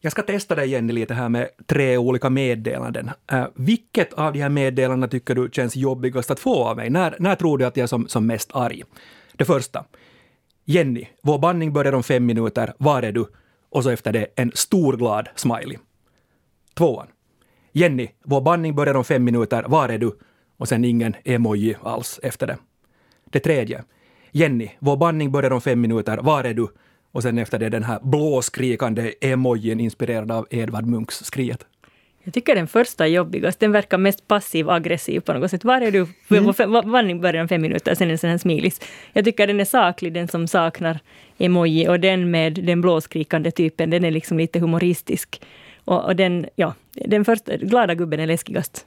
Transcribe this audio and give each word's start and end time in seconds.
Jag 0.00 0.12
ska 0.12 0.22
testa 0.22 0.54
dig 0.54 0.68
Jenny 0.68 0.92
lite 0.92 1.14
här 1.14 1.28
med 1.28 1.48
tre 1.66 1.96
olika 1.96 2.30
meddelanden. 2.30 3.10
Uh, 3.32 3.46
vilket 3.54 4.12
av 4.12 4.32
de 4.32 4.40
här 4.40 4.48
meddelandena 4.48 5.08
tycker 5.08 5.34
du 5.34 5.48
känns 5.52 5.76
jobbigast 5.76 6.30
att 6.30 6.40
få 6.40 6.64
av 6.64 6.76
mig? 6.76 6.90
När, 6.90 7.16
när 7.18 7.34
tror 7.34 7.58
du 7.58 7.64
att 7.64 7.76
jag 7.76 7.82
är 7.82 7.88
som, 7.88 8.08
som 8.08 8.26
mest 8.26 8.50
arg? 8.54 8.82
Det 9.32 9.44
första. 9.44 9.84
Jenny, 10.64 11.08
vår 11.22 11.38
bandning 11.38 11.72
börjar 11.72 11.92
om 11.92 12.02
fem 12.02 12.26
minuter. 12.26 12.74
Var 12.78 13.02
är 13.02 13.12
du? 13.12 13.26
Och 13.70 13.82
så 13.84 13.90
efter 13.90 14.12
det 14.12 14.26
en 14.36 14.52
stor 14.54 14.96
glad 14.96 15.28
smiley. 15.34 15.78
Tvåan. 16.74 17.06
Jenny, 17.72 18.08
vår 18.24 18.40
bandning 18.40 18.74
börjar 18.74 18.94
om 18.94 19.04
fem 19.04 19.24
minuter. 19.24 19.64
Var 19.68 19.88
är 19.88 19.98
du? 19.98 20.18
Och 20.56 20.68
sen 20.68 20.84
ingen 20.84 21.14
emoji 21.24 21.76
alls 21.82 22.20
efter 22.22 22.46
det. 22.46 22.58
Det 23.24 23.40
tredje. 23.40 23.84
Jenny, 24.30 24.70
vår 24.78 24.96
bandning 24.96 25.32
börjar 25.32 25.50
om 25.50 25.60
fem 25.60 25.80
minuter. 25.80 26.18
Var 26.18 26.44
är 26.44 26.54
du? 26.54 26.68
Och 27.12 27.22
sen 27.22 27.38
efter 27.38 27.58
det 27.58 27.68
den 27.68 27.84
här 27.84 27.98
blåskrikande 28.02 29.14
emojin 29.20 29.80
inspirerad 29.80 30.32
av 30.32 30.46
Edvard 30.50 30.86
Munchs 30.86 31.24
skriet. 31.24 31.66
Jag 32.28 32.34
tycker 32.34 32.54
den 32.54 32.66
första 32.66 33.04
är 33.04 33.08
jobbigast. 33.08 33.60
Den 33.60 33.72
verkar 33.72 33.98
mest 33.98 34.28
passiv-aggressiv 34.28 35.20
på 35.20 35.32
något 35.32 35.50
sätt. 35.50 35.64
Var 35.64 35.80
är 35.80 35.90
du? 35.90 36.06
Mm. 36.30 36.90
Vandring 36.90 37.20
börjar 37.20 37.42
om 37.42 37.48
fem 37.48 37.62
minuter, 37.62 37.94
sen 37.94 38.10
en 38.10 38.18
sån 38.18 38.30
här 38.30 38.38
smilis. 38.38 38.80
Jag 39.12 39.24
tycker 39.24 39.46
den 39.46 39.60
är 39.60 39.64
saklig, 39.64 40.12
den 40.12 40.28
som 40.28 40.46
saknar 40.48 40.98
emoji. 41.38 41.88
Och 41.88 42.00
den 42.00 42.30
med 42.30 42.52
den 42.52 42.80
blåskrikande 42.80 43.50
typen, 43.50 43.90
den 43.90 44.04
är 44.04 44.10
liksom 44.10 44.38
lite 44.38 44.58
humoristisk. 44.58 45.40
Och, 45.84 46.04
och 46.04 46.16
den, 46.16 46.46
ja, 46.56 46.74
den 46.92 47.24
första, 47.24 47.56
glada 47.56 47.94
gubben 47.94 48.20
är 48.20 48.26
läskigast. 48.26 48.86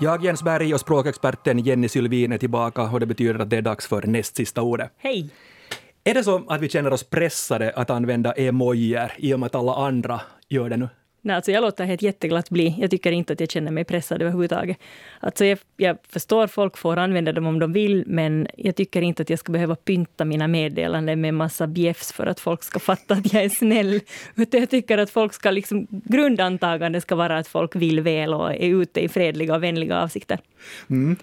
Jag, 0.00 0.24
Jens 0.24 0.42
Berg 0.42 0.74
och 0.74 0.80
språkexperten 0.80 1.58
Jenny 1.58 1.88
Sylvin 1.88 2.32
är 2.32 2.38
tillbaka 2.38 2.82
och 2.82 3.00
det 3.00 3.06
betyder 3.06 3.38
att 3.38 3.50
det 3.50 3.56
är 3.56 3.62
dags 3.62 3.86
för 3.86 4.02
näst 4.02 4.36
sista 4.36 4.62
ordet. 4.62 4.90
Hej! 4.98 5.30
Är 6.04 6.14
det 6.14 6.24
så 6.24 6.44
att 6.48 6.60
vi 6.60 6.68
känner 6.68 6.92
oss 6.92 7.04
pressade 7.04 7.72
att 7.76 7.90
använda 7.90 8.32
emojier 8.32 9.12
i 9.16 9.34
och 9.34 9.40
med 9.40 9.46
att 9.46 9.54
alla 9.54 9.74
andra 9.74 10.20
gör 10.48 10.70
det 10.70 10.76
nu? 10.76 10.88
Nej, 11.28 11.36
alltså 11.36 11.50
jag 11.50 11.60
låter 11.60 11.84
helt 11.84 12.02
jätteglatt 12.02 12.50
bli. 12.50 12.74
Jag 12.78 12.90
tycker 12.90 13.12
inte 13.12 13.32
att 13.32 13.40
jag 13.40 13.50
känner 13.50 13.70
mig 13.70 13.84
pressad 13.84 14.22
överhuvudtaget. 14.22 14.78
Alltså 15.20 15.44
jag, 15.44 15.58
jag 15.76 15.96
förstår 16.08 16.46
folk 16.46 16.76
får 16.76 16.96
använda 16.96 17.32
dem 17.32 17.46
om 17.46 17.58
de 17.58 17.72
vill, 17.72 18.04
men 18.06 18.48
jag 18.56 18.76
tycker 18.76 19.02
inte 19.02 19.22
att 19.22 19.30
jag 19.30 19.38
ska 19.38 19.52
behöva 19.52 19.76
pynta 19.76 20.24
mina 20.24 20.48
meddelanden 20.48 21.20
med 21.20 21.34
massa 21.34 21.66
bjäfs 21.66 22.12
för 22.12 22.26
att 22.26 22.40
folk 22.40 22.62
ska 22.62 22.78
fatta 22.78 23.14
att 23.14 23.32
jag 23.32 23.44
är 23.44 23.48
snäll. 23.48 24.00
Utan 24.34 24.60
jag 24.60 24.70
tycker 24.70 24.98
att 24.98 25.10
folk 25.10 25.34
ska 25.34 25.50
liksom, 25.50 25.86
grundantagande 25.90 27.00
ska 27.00 27.14
vara 27.14 27.38
att 27.38 27.48
folk 27.48 27.76
vill 27.76 28.00
väl 28.00 28.34
och 28.34 28.54
är 28.54 28.82
ute 28.82 29.00
i 29.00 29.08
fredliga 29.08 29.54
och 29.54 29.62
vänliga 29.62 30.00
avsikter. 30.00 30.38
Mm. 30.90 31.16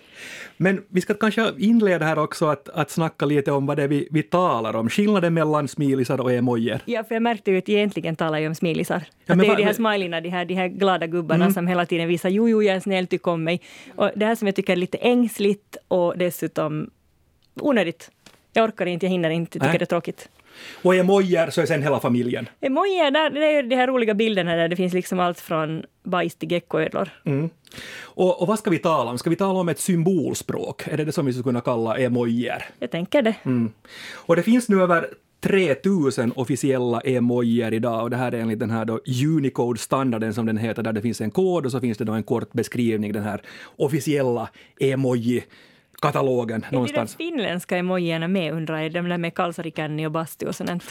Men 0.58 0.84
vi 0.90 1.02
ska 1.02 1.14
kanske 1.14 1.52
inleda 1.58 2.06
här 2.06 2.20
också 2.20 2.46
att, 2.46 2.70
att 2.70 2.90
snacka 2.90 3.26
lite 3.26 3.52
om 3.52 3.66
vad 3.66 3.78
det 3.78 3.84
är 3.84 3.88
vi, 3.88 4.08
vi 4.12 4.24
talar 4.24 4.76
om. 4.76 4.90
Skillnaden 4.90 5.34
mellan 5.34 5.68
smilisar 5.68 6.22
och 6.22 6.32
emojier. 6.32 6.82
Ja, 6.86 7.04
för 7.04 7.16
jag 7.16 7.24
märkte 7.24 7.52
ju 7.52 7.58
att 7.58 7.70
egentligen 7.70 8.16
talar 8.16 8.38
jag 8.38 8.50
om 8.50 8.56
smilisar. 8.56 9.04
Ja, 9.26 9.34
att 9.34 9.40
det 9.40 9.48
är 9.48 9.56
de 9.56 9.64
här 9.64 9.74
smileyna, 9.96 10.22
de 10.22 10.30
här, 10.30 10.46
de 10.46 10.54
här 10.54 10.68
glada 10.68 11.08
gubbarna 11.08 11.44
mm. 11.46 11.54
som 11.54 11.68
hela 11.68 11.86
tiden 11.86 12.08
visar 12.08 12.30
jo, 12.30 12.50
jo, 12.50 12.64
jag 12.64 12.76
är 12.76 12.80
snäll, 12.80 13.08
tyck 13.08 13.28
om 13.28 13.44
mig. 13.44 13.62
Och 13.96 14.12
det 14.16 14.26
här 14.26 14.36
som 14.36 14.48
jag 14.48 14.56
tycker 14.56 14.74
är 14.74 14.78
lite 14.78 14.98
ängsligt 14.98 15.78
och 15.88 16.18
dessutom 16.18 16.90
onödigt. 17.56 18.12
Jag 18.54 18.64
orkar 18.64 18.86
inte, 18.86 19.06
jag 19.06 19.12
hinner 19.12 19.30
inte, 19.30 19.52
tycker 19.52 19.68
äh. 19.68 19.80
det 19.80 19.84
är 19.84 19.86
tråkigt. 19.86 20.30
Och 20.84 20.96
emojier 20.96 21.50
så 21.50 21.62
är 21.62 21.66
sen 21.66 21.84
hela 21.84 22.00
familjen. 22.00 22.50
Emojier, 22.62 23.12
där, 23.12 23.30
det 23.30 23.46
är 23.46 23.64
de 23.64 23.76
här 23.76 23.88
roliga 23.88 24.14
bilderna 24.14 24.56
där 24.56 24.68
det 24.68 24.76
finns 24.76 24.94
liksom 24.94 25.20
allt 25.20 25.40
från 25.40 25.84
bajs 26.04 26.36
till 26.36 26.52
geckoödlor. 26.52 27.10
Mm. 27.26 27.50
Och, 28.02 28.42
och, 28.42 28.48
vad 28.48 28.60
ska 28.60 28.70
vi 28.70 28.80
tala 28.80 29.12
om? 29.12 29.18
Ska 29.18 29.30
vi 29.30 29.36
tala 29.36 29.60
om 29.60 29.70
ett 29.70 29.80
symbolspråk? 29.80 30.88
Är 30.88 30.98
det 30.98 31.06
det 31.06 31.12
som 31.12 31.26
vi 31.26 31.34
skulle 31.34 31.44
kunna 31.44 31.62
kalla 31.62 31.98
emojier? 31.98 32.66
Jag 32.80 32.92
tänker 32.92 33.22
det. 33.22 33.36
Mm. 33.44 33.72
Och 34.14 34.36
det 34.36 34.44
finns 34.44 34.70
nu 34.70 34.82
över 34.82 35.08
3000 35.46 36.32
officiella 36.36 37.02
emojier 37.02 37.74
idag 37.74 38.04
och 38.04 38.10
det 38.10 38.18
här 38.18 38.32
är 38.32 38.40
enligt 38.40 38.60
den 38.60 38.72
här 38.72 38.86
då 38.86 39.00
Unicode-standarden 39.26 40.34
som 40.34 40.46
den 40.46 40.58
heter, 40.58 40.84
där 40.84 40.94
det 40.94 41.02
finns 41.02 41.22
en 41.22 41.32
kod 41.32 41.66
och 41.66 41.72
så 41.72 41.80
finns 41.80 41.98
det 41.98 42.06
då 42.06 42.14
en 42.14 42.24
kort 42.24 42.54
beskrivning, 42.54 43.14
den 43.14 43.24
här 43.24 43.42
officiella 43.76 44.50
emoji 44.80 45.44
katalogen 46.02 46.66
är 46.70 46.74
någonstans. 46.74 47.16
Är 47.16 47.18
de 47.18 47.32
finländska 47.32 47.78
emojierna 47.78 48.28
med 48.28 48.54
undrar 48.54 48.80
jag, 48.80 48.94
de 48.94 49.10
där 49.10 49.18
med 49.18 49.34
kalsarikanni 49.34 50.08
och 50.08 50.12
bastu 50.12 50.46
och 50.46 50.56
sånt? 50.56 50.84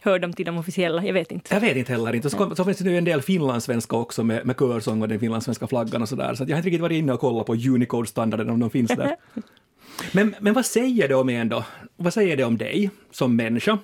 Hör 0.00 0.18
de 0.18 0.32
till 0.32 0.46
de 0.46 0.58
officiella? 0.58 1.04
Jag 1.04 1.14
vet 1.14 1.32
inte. 1.32 1.54
Jag 1.54 1.60
vet 1.60 1.76
inte 1.76 1.92
heller. 1.92 2.14
Inte. 2.14 2.30
Så, 2.30 2.54
så 2.56 2.64
finns 2.64 2.78
det 2.78 2.84
nu 2.84 2.98
en 2.98 3.04
del 3.04 3.22
finlandssvenska 3.22 3.96
också 3.96 4.24
med, 4.24 4.46
med 4.46 4.56
körsång 4.58 5.02
och 5.02 5.08
den 5.08 5.20
finlandssvenska 5.20 5.66
flaggan 5.66 6.02
och 6.02 6.08
sådär. 6.08 6.34
Så 6.34 6.42
jag 6.42 6.48
har 6.48 6.56
inte 6.56 6.66
riktigt 6.66 6.80
varit 6.80 6.96
inne 6.96 7.12
och 7.12 7.20
kollat 7.20 7.46
på 7.46 7.54
Unicode-standarden 7.54 8.50
om 8.50 8.60
de 8.60 8.70
finns 8.70 8.90
där. 8.90 9.16
men, 10.12 10.34
men 10.40 10.54
vad 10.54 10.66
säger 10.66 11.08
det 11.08 11.14
om 11.14 11.28
en 11.28 11.48
då? 11.48 11.64
Vad 11.96 12.14
säger 12.14 12.36
det 12.36 12.44
om 12.44 12.58
dig 12.58 12.90
som 13.10 13.36
människa? 13.36 13.78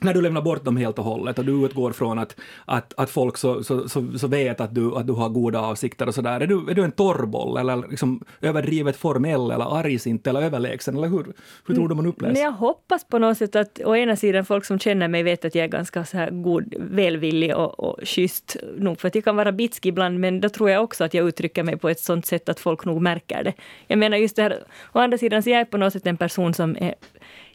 När 0.00 0.14
du 0.14 0.22
lämnar 0.22 0.42
bort 0.42 0.64
dem 0.64 0.76
helt 0.76 0.98
och 0.98 1.04
hållet 1.04 1.38
och 1.38 1.44
du 1.44 1.64
utgår 1.64 1.92
från 1.92 2.18
att, 2.18 2.36
att, 2.64 2.94
att 2.96 3.10
folk 3.10 3.36
så, 3.36 3.64
så, 3.64 3.88
så, 3.88 4.18
så 4.18 4.26
vet 4.26 4.60
att 4.60 4.74
du, 4.74 4.96
att 4.96 5.06
du 5.06 5.12
har 5.12 5.28
goda 5.28 5.60
avsikter 5.60 6.08
och 6.08 6.14
sådär. 6.14 6.40
Är 6.40 6.46
du, 6.46 6.70
är 6.70 6.74
du 6.74 6.84
en 6.84 6.92
torrboll 6.92 7.56
eller 7.56 7.76
liksom 7.90 8.24
överdrivet 8.40 8.96
formell 8.96 9.50
eller 9.50 9.78
argsint 9.78 10.26
eller 10.26 10.42
överlägsen? 10.42 10.96
Eller 10.96 11.08
hur, 11.08 11.26
hur 11.66 11.74
tror 11.74 11.88
du 11.88 11.94
man 11.94 12.06
upplevs? 12.06 12.30
Mm, 12.30 12.32
men 12.32 12.42
jag 12.42 12.52
hoppas 12.52 13.04
på 13.04 13.18
något 13.18 13.38
sätt 13.38 13.56
att 13.56 13.80
å 13.84 13.96
ena 13.96 14.16
sidan 14.16 14.44
folk 14.44 14.64
som 14.64 14.78
känner 14.78 15.08
mig 15.08 15.22
vet 15.22 15.44
att 15.44 15.54
jag 15.54 15.64
är 15.64 15.68
ganska 15.68 16.04
så 16.04 16.16
här 16.16 16.30
god, 16.30 16.74
välvillig 16.78 17.56
och, 17.56 17.80
och 17.80 18.00
schysst 18.02 18.56
nog 18.78 19.00
för 19.00 19.08
att 19.08 19.14
jag 19.14 19.24
kan 19.24 19.36
vara 19.36 19.52
bitsk 19.52 19.86
ibland 19.86 20.20
men 20.20 20.40
då 20.40 20.48
tror 20.48 20.70
jag 20.70 20.84
också 20.84 21.04
att 21.04 21.14
jag 21.14 21.28
uttrycker 21.28 21.62
mig 21.62 21.76
på 21.78 21.88
ett 21.88 22.00
sånt 22.00 22.26
sätt 22.26 22.48
att 22.48 22.60
folk 22.60 22.84
nog 22.84 23.02
märker 23.02 23.44
det. 23.44 23.52
Jag 23.86 23.98
menar 23.98 24.16
just 24.16 24.36
det 24.36 24.42
här, 24.42 24.58
å 24.92 24.98
andra 24.98 25.18
sidan 25.18 25.42
så 25.42 25.50
jag 25.50 25.60
är 25.60 25.64
på 25.64 25.76
något 25.76 25.92
sätt 25.92 26.06
en 26.06 26.16
person 26.16 26.54
som 26.54 26.76
är 26.80 26.94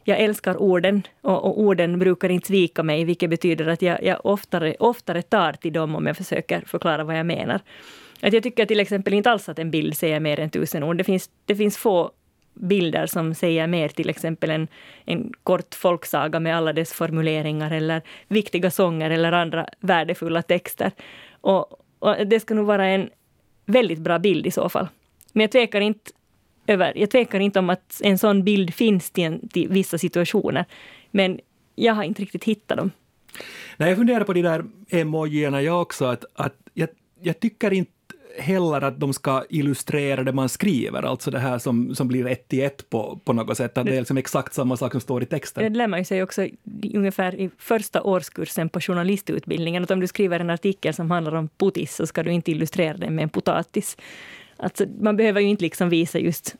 jag 0.04 0.20
älskar 0.20 0.56
orden 0.56 1.02
och, 1.20 1.44
och, 1.44 1.60
orden 1.60 1.98
brukar 1.98 2.28
inte 2.28 2.46
svika 2.46 2.82
mig, 2.82 3.04
vilket 3.04 3.30
betyder 3.30 3.66
att 3.66 3.82
jag, 3.82 4.04
jag 4.04 4.26
oftare, 4.26 4.74
oftare 4.78 5.22
tar 5.22 5.52
till 5.52 5.72
dem 5.72 5.94
om 5.94 6.06
jag 6.06 6.16
försöker 6.16 6.60
förklara 6.66 7.04
vad 7.04 7.18
jag 7.18 7.26
menar. 7.26 7.60
Att 8.22 8.32
jag 8.32 8.42
tycker 8.42 8.66
till 8.66 8.80
exempel 8.80 9.14
inte 9.14 9.30
alls 9.30 9.48
att 9.48 9.58
en 9.58 9.70
bild 9.70 9.96
säger 9.96 10.20
mer 10.20 10.40
än 10.40 10.50
tusen 10.50 10.82
ord. 10.82 10.96
Det 10.96 11.04
finns, 11.04 11.30
det 11.44 11.56
finns 11.56 11.76
få 11.76 12.10
bilder 12.54 13.06
som 13.06 13.34
säger 13.34 13.66
mer, 13.66 13.88
till 13.88 14.10
exempel 14.10 14.50
en, 14.50 14.68
en 15.04 15.32
kort 15.42 15.74
folksaga 15.74 16.40
med 16.40 16.56
alla 16.56 16.72
dess 16.72 16.92
formuleringar 16.92 17.70
eller 17.70 18.02
viktiga 18.28 18.70
sånger 18.70 19.10
eller 19.10 19.32
andra 19.32 19.66
värdefulla 19.80 20.42
texter. 20.42 20.92
Och, 21.40 21.80
och 21.98 22.26
det 22.26 22.40
ska 22.40 22.54
nog 22.54 22.66
vara 22.66 22.86
en 22.86 23.10
väldigt 23.66 23.98
bra 23.98 24.18
bild 24.18 24.46
i 24.46 24.50
så 24.50 24.68
fall. 24.68 24.88
Men 25.32 25.40
jag 25.40 25.50
tvekar 25.50 25.80
inte 25.80 26.10
över. 26.66 26.92
Jag 26.96 27.10
tvekar 27.10 27.40
inte 27.40 27.58
om 27.58 27.70
att 27.70 28.00
en 28.04 28.18
sån 28.18 28.44
bild 28.44 28.74
finns 28.74 29.10
till, 29.10 29.24
en, 29.24 29.48
till 29.48 29.68
vissa 29.68 29.98
situationer. 29.98 30.64
Men 31.10 31.40
jag 31.74 31.94
har 31.94 32.02
inte 32.02 32.22
riktigt 32.22 32.44
hittat 32.44 32.78
dem. 32.78 32.90
Nej, 33.76 33.88
jag 33.88 33.98
funderar 33.98 34.24
på 34.24 34.32
de 34.32 34.42
där 34.42 34.64
emojierna 34.90 35.62
jag 35.62 35.82
också, 35.82 36.04
att, 36.04 36.24
att 36.34 36.54
jag, 36.74 36.88
jag 37.22 37.40
tycker 37.40 37.72
inte 37.72 37.92
heller 38.38 38.80
att 38.80 39.00
de 39.00 39.12
ska 39.12 39.44
illustrera 39.48 40.22
det 40.22 40.32
man 40.32 40.48
skriver, 40.48 41.02
alltså 41.02 41.30
det 41.30 41.38
här 41.38 41.58
som, 41.58 41.94
som 41.94 42.08
blir 42.08 42.26
ett 42.26 42.52
i 42.52 42.62
ett 42.62 42.90
på, 42.90 43.20
på 43.24 43.32
något 43.32 43.56
sätt, 43.56 43.78
att 43.78 43.86
det 43.86 43.94
är 43.94 43.98
liksom 43.98 44.16
exakt 44.16 44.54
samma 44.54 44.76
sak 44.76 44.92
som 44.92 45.00
står 45.00 45.22
i 45.22 45.26
texten. 45.26 45.72
Det 45.72 45.78
lär 45.78 45.86
man 45.86 46.04
sig 46.04 46.22
också 46.22 46.46
ungefär 46.94 47.40
i 47.40 47.50
första 47.58 48.02
årskursen 48.02 48.68
på 48.68 48.80
journalistutbildningen, 48.80 49.82
att 49.82 49.90
om 49.90 50.00
du 50.00 50.06
skriver 50.06 50.40
en 50.40 50.50
artikel 50.50 50.94
som 50.94 51.10
handlar 51.10 51.34
om 51.34 51.48
putis 51.48 51.94
så 51.94 52.06
ska 52.06 52.22
du 52.22 52.32
inte 52.32 52.50
illustrera 52.50 52.96
den 52.96 53.14
med 53.14 53.22
en 53.22 53.28
potatis. 53.28 53.96
Alltså, 54.62 54.86
man 55.00 55.16
behöver 55.16 55.40
ju 55.40 55.48
inte 55.48 55.64
liksom 55.64 55.88
visa 55.88 56.18
just 56.18 56.56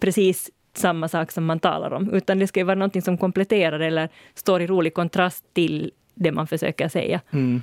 precis 0.00 0.50
samma 0.74 1.08
sak 1.08 1.32
som 1.32 1.44
man 1.44 1.60
talar 1.60 1.92
om, 1.92 2.10
utan 2.14 2.38
det 2.38 2.46
ska 2.46 2.60
ju 2.60 2.64
vara 2.64 2.78
någonting 2.78 3.02
som 3.02 3.18
kompletterar 3.18 3.80
eller 3.80 4.08
står 4.34 4.62
i 4.62 4.66
rolig 4.66 4.94
kontrast 4.94 5.44
till 5.54 5.90
det 6.14 6.32
man 6.32 6.46
försöker 6.46 6.88
säga. 6.88 7.20
Mm. 7.30 7.62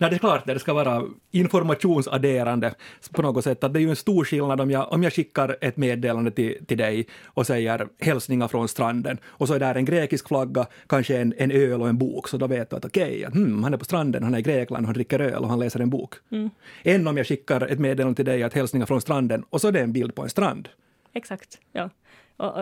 Nej, 0.00 0.10
det 0.10 0.16
är 0.16 0.18
klart 0.18 0.46
det 0.46 0.58
ska 0.58 0.72
vara 0.72 1.02
informationsadderande 1.30 2.74
på 3.12 3.22
något 3.22 3.44
sätt. 3.44 3.64
Att 3.64 3.72
det 3.72 3.78
är 3.78 3.80
ju 3.80 3.90
en 3.90 3.96
stor 3.96 4.24
skillnad 4.24 4.60
om 4.60 4.70
jag, 4.70 4.92
om 4.92 5.02
jag 5.02 5.12
skickar 5.12 5.56
ett 5.60 5.76
meddelande 5.76 6.30
till, 6.30 6.66
till 6.66 6.78
dig 6.78 7.06
och 7.24 7.46
säger 7.46 7.88
hälsningar 8.00 8.48
från 8.48 8.68
stranden 8.68 9.18
och 9.24 9.48
så 9.48 9.54
är 9.54 9.58
där 9.58 9.74
en 9.74 9.84
grekisk 9.84 10.28
flagga, 10.28 10.66
kanske 10.86 11.18
en, 11.18 11.34
en 11.38 11.50
öl 11.50 11.82
och 11.82 11.88
en 11.88 11.98
bok, 11.98 12.28
så 12.28 12.36
då 12.36 12.46
vet 12.46 12.70
du 12.70 12.76
att 12.76 12.84
okej, 12.84 13.26
okay, 13.26 13.42
hmm, 13.42 13.62
han 13.62 13.74
är 13.74 13.78
på 13.78 13.84
stranden, 13.84 14.22
han 14.22 14.34
är 14.34 14.38
i 14.38 14.42
Grekland, 14.42 14.86
han 14.86 14.94
dricker 14.94 15.18
öl 15.20 15.42
och 15.42 15.48
han 15.48 15.58
läser 15.58 15.80
en 15.80 15.90
bok. 15.90 16.14
Mm. 16.30 16.50
Än 16.82 17.08
om 17.08 17.16
jag 17.16 17.26
skickar 17.26 17.60
ett 17.60 17.78
meddelande 17.78 18.16
till 18.16 18.24
dig 18.24 18.42
att 18.42 18.54
hälsningar 18.54 18.86
från 18.86 19.00
stranden 19.00 19.44
och 19.50 19.60
så 19.60 19.68
är 19.68 19.72
det 19.72 19.80
en 19.80 19.92
bild 19.92 20.14
på 20.14 20.22
en 20.22 20.30
strand. 20.30 20.68
Exakt, 21.12 21.58
ja. 21.72 21.90
Och, 22.40 22.52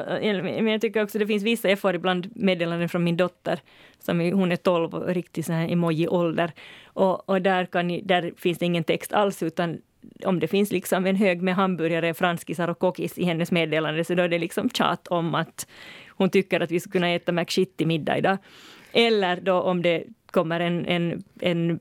men 0.42 0.66
jag 0.66 0.80
tycker 0.80 1.02
också 1.02 1.18
det 1.18 1.26
finns 1.26 1.42
vissa, 1.42 1.68
jag 1.68 1.78
får 1.78 1.94
ibland 1.94 2.30
meddelanden 2.34 2.88
från 2.88 3.04
min 3.04 3.16
dotter, 3.16 3.60
som 3.98 4.20
hon 4.20 4.52
är 4.52 4.56
12 4.56 4.94
och 4.94 5.08
riktigt 5.08 5.46
sån 5.46 5.54
här 5.54 5.68
emoji-ålder. 5.68 6.52
Och, 6.84 7.28
och 7.28 7.42
där, 7.42 7.66
kan, 7.66 7.88
där 7.88 8.32
finns 8.36 8.58
det 8.58 8.66
ingen 8.66 8.84
text 8.84 9.12
alls, 9.12 9.42
utan 9.42 9.78
om 10.24 10.40
det 10.40 10.48
finns 10.48 10.72
liksom 10.72 11.06
en 11.06 11.16
hög 11.16 11.42
med 11.42 11.54
hamburgare, 11.54 12.14
franskisar 12.14 12.68
och 12.68 12.78
kokis 12.78 13.18
i 13.18 13.24
hennes 13.24 13.52
meddelande, 13.52 14.04
så 14.04 14.14
då 14.14 14.22
är 14.22 14.28
det 14.28 14.38
liksom 14.38 14.70
tjat 14.70 15.08
om 15.08 15.34
att 15.34 15.66
hon 16.08 16.30
tycker 16.30 16.60
att 16.60 16.70
vi 16.70 16.80
ska 16.80 16.90
kunna 16.90 17.08
äta 17.08 17.32
McShit 17.32 17.76
till 17.76 17.86
middag 17.86 18.18
idag. 18.18 18.38
Eller 18.92 19.40
då 19.40 19.60
om 19.60 19.82
det 19.82 20.04
kommer 20.30 20.60
en, 20.60 20.86
en, 20.86 21.22
en, 21.40 21.80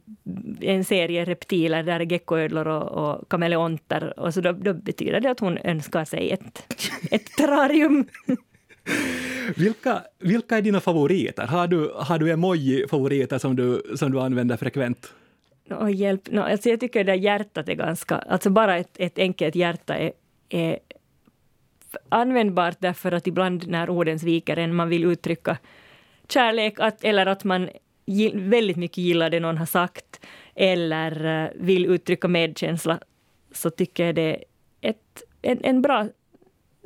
en 0.62 0.84
serie 0.84 1.26
reptiler, 1.26 1.84
där 1.84 2.00
är 2.00 2.12
geckoödlor 2.12 2.68
och, 2.68 2.92
och 2.92 3.30
kameleonter, 3.30 4.20
och 4.20 4.34
så 4.34 4.42
då, 4.42 4.52
då, 4.52 4.74
betyder 4.74 5.20
det 5.20 5.32
att 5.32 5.40
hon 5.40 5.58
önskar 5.58 6.06
sig 6.06 6.32
ett, 6.32 6.74
ett 7.12 7.26
terrarium. 7.38 8.06
vilka, 9.56 10.02
vilka 10.20 10.58
är 10.58 10.62
dina 10.62 10.80
favoriter? 10.80 11.48
Har 11.48 11.68
du, 11.68 11.92
har 11.96 12.20
du 12.20 12.32
emoji-favoriter 12.32 13.38
som 13.38 13.56
du, 13.56 13.82
som 13.96 14.12
du 14.12 14.20
använder 14.20 14.58
frekvent? 14.58 15.14
Oh, 15.70 15.92
hjälp. 15.92 16.32
No, 16.32 16.40
alltså 16.40 16.70
jag 16.70 16.80
tycker 16.80 17.04
det 17.04 17.12
där 17.12 17.20
hjärtat 17.20 17.70
är 17.70 17.74
ganska... 17.74 18.16
Alltså 18.16 18.50
bara 18.50 18.78
ett, 18.78 18.96
ett 19.00 19.20
enkelt 19.20 19.56
hjärta 19.56 19.96
är, 19.96 20.12
är 20.50 20.80
användbart 22.10 22.76
därför 22.80 23.12
att 23.12 23.28
ibland 23.28 23.68
när 23.68 23.90
orden 23.90 24.20
sviker 24.20 24.58
en, 24.58 24.76
man 24.76 24.90
vill 24.90 25.06
uttrycka 25.06 25.58
kärlek 26.30 26.80
att, 26.80 27.04
eller 27.04 27.26
att 27.26 27.44
man 27.44 27.70
väldigt 28.34 28.78
mycket 28.78 28.98
gillar 28.98 29.30
det 29.30 29.40
någon 29.40 29.58
har 29.58 29.66
sagt 29.66 30.20
eller 30.56 31.44
eh, 31.46 31.50
vill 31.56 31.86
uttrycka 31.86 32.28
medkänsla 32.28 33.00
så 33.52 33.70
tycker 33.70 34.06
jag 34.06 34.16
det 34.16 34.44
är 34.82 34.90
ett, 34.90 35.24
en, 35.42 35.60
en 35.64 35.82
bra 35.82 36.08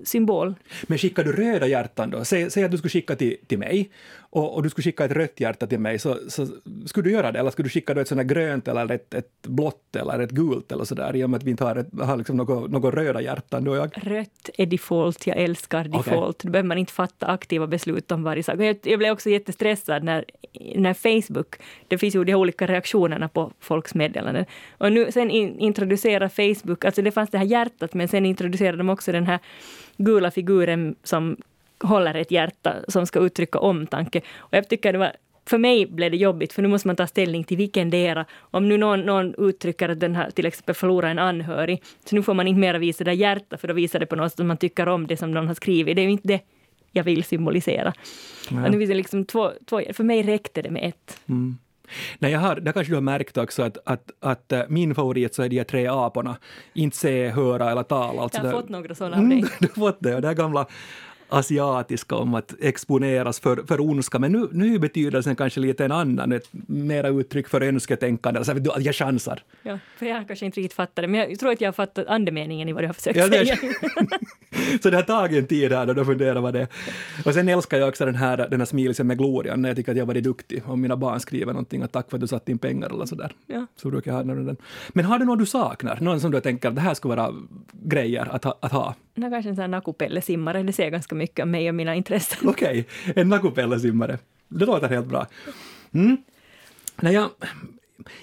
symbol. 0.03 0.55
Men 0.87 0.97
skickar 0.97 1.23
du 1.23 1.31
röda 1.31 1.67
hjärtan 1.67 2.09
då? 2.09 2.25
Säg, 2.25 2.51
säg 2.51 2.63
att 2.63 2.71
du 2.71 2.77
skulle 2.77 2.89
skicka 2.89 3.15
till, 3.15 3.37
till 3.47 3.59
mig 3.59 3.91
och, 4.33 4.55
och, 4.55 4.63
du 4.63 4.69
skulle 4.69 4.83
skicka 4.83 5.05
ett 5.05 5.11
rött 5.11 5.39
hjärta 5.39 5.67
till 5.67 5.79
mig, 5.79 5.99
så, 5.99 6.17
så 6.27 6.47
skulle 6.85 7.09
du 7.09 7.11
göra 7.11 7.31
det? 7.31 7.39
Eller 7.39 7.51
skulle 7.51 7.65
du 7.65 7.69
skicka 7.69 7.93
då 7.93 8.01
ett 8.01 8.07
sånt 8.07 8.21
grönt 8.21 8.67
eller 8.67 8.91
ett, 8.91 9.13
ett 9.13 9.41
blått 9.41 9.95
eller 9.95 10.19
ett 10.19 10.31
gult 10.31 10.71
eller 10.71 10.83
sådär, 10.83 11.15
i 11.15 11.23
och 11.23 11.29
med 11.29 11.37
att 11.37 11.43
vi 11.43 11.51
inte 11.51 11.63
har, 11.63 11.75
ett, 11.75 11.87
har 12.01 12.17
liksom 12.17 12.37
något, 12.37 12.71
något 12.71 12.93
röda 12.93 13.21
hjärtan? 13.21 13.63
Då 13.63 13.75
jag... 13.75 13.91
Rött 13.93 14.49
är 14.57 14.65
default, 14.65 15.27
jag 15.27 15.37
älskar 15.37 15.83
default. 15.83 16.35
Okay. 16.35 16.47
Då 16.47 16.51
behöver 16.51 16.67
man 16.67 16.77
inte 16.77 16.93
fatta 16.93 17.25
aktiva 17.25 17.67
beslut 17.67 18.11
om 18.11 18.23
varje 18.23 18.43
sak. 18.43 18.59
Jag, 18.59 18.77
jag 18.83 18.99
blev 18.99 19.11
också 19.11 19.29
jättestressad 19.29 20.03
när, 20.03 20.25
när 20.75 20.93
Facebook, 20.93 21.55
det 21.87 21.97
finns 21.97 22.15
ju 22.15 22.23
de 22.23 22.35
olika 22.35 22.67
reaktionerna 22.67 23.29
på 23.29 23.51
folks 23.59 23.95
meddelanden. 23.95 24.45
Och 24.77 24.91
nu 24.91 25.11
sen 25.11 25.31
in, 25.31 25.59
introducerar 25.59 26.29
Facebook, 26.29 26.85
alltså 26.85 27.01
det 27.01 27.11
fanns 27.11 27.29
det 27.29 27.37
här 27.37 27.45
hjärtat, 27.45 27.93
men 27.93 28.07
sen 28.07 28.25
introducerade 28.25 28.77
de 28.77 28.89
också 28.89 29.11
den 29.11 29.25
här 29.25 29.39
gula 29.97 30.31
figuren 30.31 30.95
som 31.03 31.37
håller 31.81 32.13
ett 32.15 32.31
hjärta 32.31 32.75
som 32.87 33.05
ska 33.05 33.19
uttrycka 33.19 33.59
omtanke. 33.59 34.21
Och 34.37 34.53
jag 34.53 34.69
tycker 34.69 34.93
det 34.93 34.99
var 34.99 35.11
för 35.45 35.57
mig 35.57 35.85
blev 35.85 36.11
det 36.11 36.17
jobbigt, 36.17 36.53
för 36.53 36.61
nu 36.61 36.67
måste 36.67 36.87
man 36.87 36.95
ta 36.95 37.07
ställning 37.07 37.43
till 37.43 37.57
vilken 37.57 37.89
dera. 37.89 38.25
Om 38.39 38.69
nu 38.69 38.77
någon, 38.77 39.01
någon 39.01 39.35
uttrycker 39.37 39.89
att 39.89 39.99
den 39.99 40.15
här 40.15 40.31
till 40.31 40.45
exempel 40.45 40.75
förlorar 40.75 41.09
en 41.09 41.19
anhörig, 41.19 41.83
så 42.05 42.15
nu 42.15 42.23
får 42.23 42.33
man 42.33 42.47
inte 42.47 42.59
mera 42.59 42.77
visa 42.77 43.03
det 43.03 43.13
hjärta, 43.13 43.57
för 43.57 43.67
då 43.67 43.73
visar 43.73 43.99
det 43.99 44.05
på 44.05 44.15
något 44.15 44.39
att 44.39 44.45
man 44.45 44.57
tycker 44.57 44.87
om 44.87 45.07
det 45.07 45.17
som 45.17 45.31
någon 45.31 45.47
har 45.47 45.53
skrivit. 45.53 45.95
Det 45.95 46.01
är 46.01 46.03
ju 46.03 46.11
inte 46.11 46.27
det 46.27 46.41
jag 46.91 47.03
vill 47.03 47.23
symbolisera. 47.23 47.93
nu 48.49 48.77
finns 48.77 48.89
det 48.89 48.95
liksom 48.95 49.25
två, 49.25 49.51
två, 49.69 49.81
för 49.93 50.03
mig 50.03 50.23
räckte 50.23 50.61
det 50.61 50.69
med 50.69 50.83
ett. 50.83 51.19
Mm. 51.29 51.57
Nej, 52.19 52.31
jag 52.31 52.39
har, 52.39 52.55
där 52.55 52.71
kanske 52.71 52.91
du 52.91 52.95
har 52.95 53.01
märkt 53.01 53.37
också 53.37 53.63
att, 53.63 53.77
att, 53.85 54.11
att 54.19 54.51
äh, 54.51 54.61
min 54.69 54.95
favorit 54.95 55.35
så 55.35 55.43
är 55.43 55.49
de 55.49 55.57
här 55.57 55.63
tre 55.63 55.87
aporna. 55.87 56.37
Inte 56.73 56.97
se, 56.97 57.29
höra 57.29 57.71
eller 57.71 57.83
tala. 57.83 58.21
Alltså 58.21 58.39
jag 58.39 58.45
har 58.45 58.61
fått 58.61 58.69
några 58.69 58.95
sådana 58.95 59.17
av 59.17 59.29
dig. 59.29 59.37
Mm, 59.37 59.49
du 59.59 59.67
har 59.67 59.91
fått 59.91 59.97
det. 59.99 60.15
Och 60.15 60.21
det 60.21 60.27
här 60.27 60.35
gamla 60.35 60.67
asiatiska 61.31 62.15
om 62.15 62.33
att 62.33 62.53
exponeras 62.61 63.39
för, 63.39 63.63
för 63.67 63.81
ondska, 63.81 64.19
men 64.19 64.31
nu, 64.31 64.47
nu 64.51 64.75
är 64.75 64.79
betydelsen 64.79 65.35
kanske 65.35 65.59
lite 65.59 65.85
en 65.85 65.91
annan, 65.91 66.31
ett 66.31 66.49
mera 66.67 67.07
uttryck 67.07 67.47
för 67.47 67.61
önsketänkande, 67.61 68.37
alltså 68.37 68.51
att 68.51 68.85
jag 68.85 68.95
chansar. 68.95 69.43
Ja, 69.63 69.79
för 69.97 70.05
jag 70.05 70.27
kanske 70.27 70.45
inte 70.45 70.59
riktigt 70.59 70.75
fattat 70.75 70.95
det, 70.95 71.07
men 71.07 71.19
jag 71.19 71.39
tror 71.39 71.51
att 71.51 71.61
jag 71.61 71.67
har 71.67 71.73
fattat 71.73 72.07
andemeningen 72.07 72.69
i 72.69 72.73
vad 72.73 72.83
du 72.83 72.87
har 72.87 72.93
försökt 72.93 73.17
ja, 73.17 73.27
säga. 73.27 73.55
så 74.83 74.89
det 74.89 74.95
har 74.95 75.03
tagit 75.03 75.37
en 75.37 75.47
tid 75.47 75.71
här 75.71 75.93
då, 75.93 76.05
funderar 76.05 76.41
vad 76.41 76.53
det 76.53 76.61
är. 76.61 76.67
Och 77.25 77.33
sen 77.33 77.49
älskar 77.49 77.77
jag 77.77 77.89
också 77.89 78.05
den 78.05 78.15
här, 78.15 78.37
den 78.37 78.61
här 78.61 78.65
smilisen 78.65 79.07
med 79.07 79.17
glorian, 79.17 79.61
när 79.61 79.69
jag 79.69 79.75
tycker 79.75 79.91
att 79.91 79.97
jag 79.97 80.05
varit 80.05 80.23
duktig. 80.23 80.63
Om 80.65 80.81
mina 80.81 80.97
barn 80.97 81.19
skriver 81.19 81.53
någonting, 81.53 81.81
att 81.81 81.91
tack 81.91 82.09
för 82.09 82.17
att 82.17 82.21
du 82.21 82.27
satt 82.27 82.49
in 82.49 82.57
pengar 82.57 82.89
eller 82.89 83.05
sådär. 83.05 83.31
Ja. 83.47 83.67
Så 83.75 83.89
brukar 83.89 84.11
jag 84.11 84.15
ha 84.15 84.23
den. 84.23 84.57
Men 84.89 85.05
har 85.05 85.19
du 85.19 85.25
något 85.25 85.39
du 85.39 85.45
saknar? 85.45 85.97
Någon 86.01 86.19
som 86.19 86.31
du 86.31 86.41
tänker 86.41 86.69
att 86.69 86.75
det 86.75 86.81
här 86.81 86.93
skulle 86.93 87.15
vara 87.15 87.33
grejer 87.71 88.27
att 88.31 88.43
ha? 88.43 88.57
Att 88.61 88.71
ha? 88.71 88.95
No, 89.15 89.29
kanske 89.29 89.49
en 89.49 89.55
sån 89.55 89.61
här 89.61 89.67
nakupelle-simmare, 89.67 90.63
det 90.63 90.73
ser 90.73 90.89
ganska 90.89 91.15
mycket 91.21 91.43
om 91.43 91.51
mig 91.51 91.69
och 91.69 91.75
mina 91.75 91.95
intressen. 91.95 92.49
Okej, 92.49 92.85
okay. 93.09 93.21
en 93.21 93.29
nakupellesimmare. 93.29 94.17
Det 94.47 94.65
låter 94.65 94.89
helt 94.89 95.07
bra. 95.07 95.27
Mm. 95.93 96.17
Nej, 97.01 97.13
jag, 97.13 97.29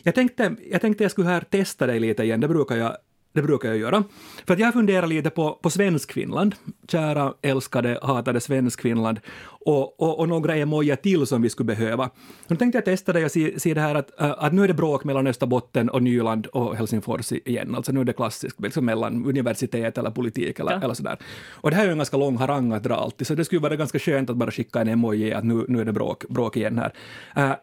jag, 0.03 0.15
tänkte, 0.15 0.57
jag 0.71 0.81
tänkte 0.81 1.05
jag 1.05 1.11
skulle 1.11 1.29
här 1.29 1.41
testa 1.41 1.87
dig 1.87 2.01
lite 2.01 2.23
igen, 2.23 2.41
det 2.41 2.49
brukar 2.49 2.77
jag 2.77 2.97
det 3.39 3.47
brukar 3.47 3.69
jag 3.69 3.79
göra. 3.79 4.05
För 4.47 4.55
att 4.55 4.61
jag 4.61 4.73
funderar 4.73 5.07
lite 5.07 5.31
på, 5.31 5.59
på 5.63 5.71
Svenskfinland, 5.71 6.55
kära 6.89 7.35
älskade, 7.43 7.99
hatade 8.03 8.41
Svenskfinland, 8.41 9.21
och, 9.69 10.01
och, 10.01 10.19
och 10.19 10.29
några 10.29 10.57
emojier 10.57 10.97
till 10.97 11.27
som 11.27 11.43
vi 11.43 11.51
skulle 11.51 11.67
behöva. 11.67 12.11
Nu 12.47 12.57
tänkte 12.57 12.77
jag 12.77 12.85
testa 12.85 13.13
det 13.13 13.25
och 13.25 13.31
se, 13.31 13.61
se 13.61 13.75
det 13.75 13.81
här 13.81 13.95
att, 13.95 14.21
äh, 14.21 14.35
att 14.39 14.53
nu 14.53 14.65
är 14.65 14.69
det 14.69 14.75
bråk 14.75 15.05
mellan 15.05 15.27
Österbotten 15.27 15.89
och 15.89 16.03
Nyland 16.03 16.47
och 16.47 16.77
Helsingfors 16.77 17.33
igen. 17.33 17.75
Alltså 17.75 17.93
nu 17.93 18.01
är 18.01 18.05
det 18.05 18.13
klassiskt 18.13 18.61
liksom 18.61 18.85
mellan 18.85 19.25
universitet 19.27 19.99
eller 19.99 20.11
politik 20.11 20.59
eller, 20.59 20.73
ja. 20.73 20.81
eller 20.83 20.95
sådär. 20.95 21.19
Och 21.51 21.71
det 21.71 21.77
här 21.77 21.83
är 21.83 21.87
ju 21.87 21.93
en 21.93 21.99
ganska 21.99 22.17
lång 22.17 22.37
harang 22.37 22.73
att 22.73 22.83
dra 22.83 22.95
alltid, 22.95 23.27
så 23.27 23.35
det 23.35 23.45
skulle 23.45 23.61
vara 23.61 23.77
ganska 23.77 23.99
skönt 23.99 24.31
att 24.31 24.37
bara 24.37 24.51
skicka 24.51 24.81
en 24.81 24.89
emoji 24.89 25.33
att 25.33 25.45
nu, 25.45 25.65
nu 25.69 25.81
är 25.81 25.85
det 25.85 25.93
bråk, 25.93 26.29
bråk 26.29 26.57
igen 26.57 26.79
här. 26.79 26.93
Uh, 27.37 27.57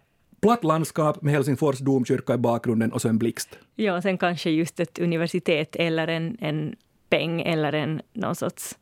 platt 0.45 0.63
landskap 0.63 1.21
med 1.21 1.33
Helsingfors 1.33 1.79
domkyrka 1.79 2.33
i 2.33 2.37
bakgrunden 2.37 2.91
och 2.91 3.01
så 3.01 3.07
en 3.07 3.17
blixt. 3.17 3.57
Ja, 3.75 4.01
sen 4.01 4.17
kanske 4.17 4.49
just 4.49 4.79
ett 4.79 4.99
universitet 4.99 5.75
eller 5.75 6.07
en, 6.07 6.37
en 6.41 6.75
peng 7.09 7.41
eller 7.41 7.73
en 7.73 8.01
någon 8.13 8.35
sorts 8.35 8.75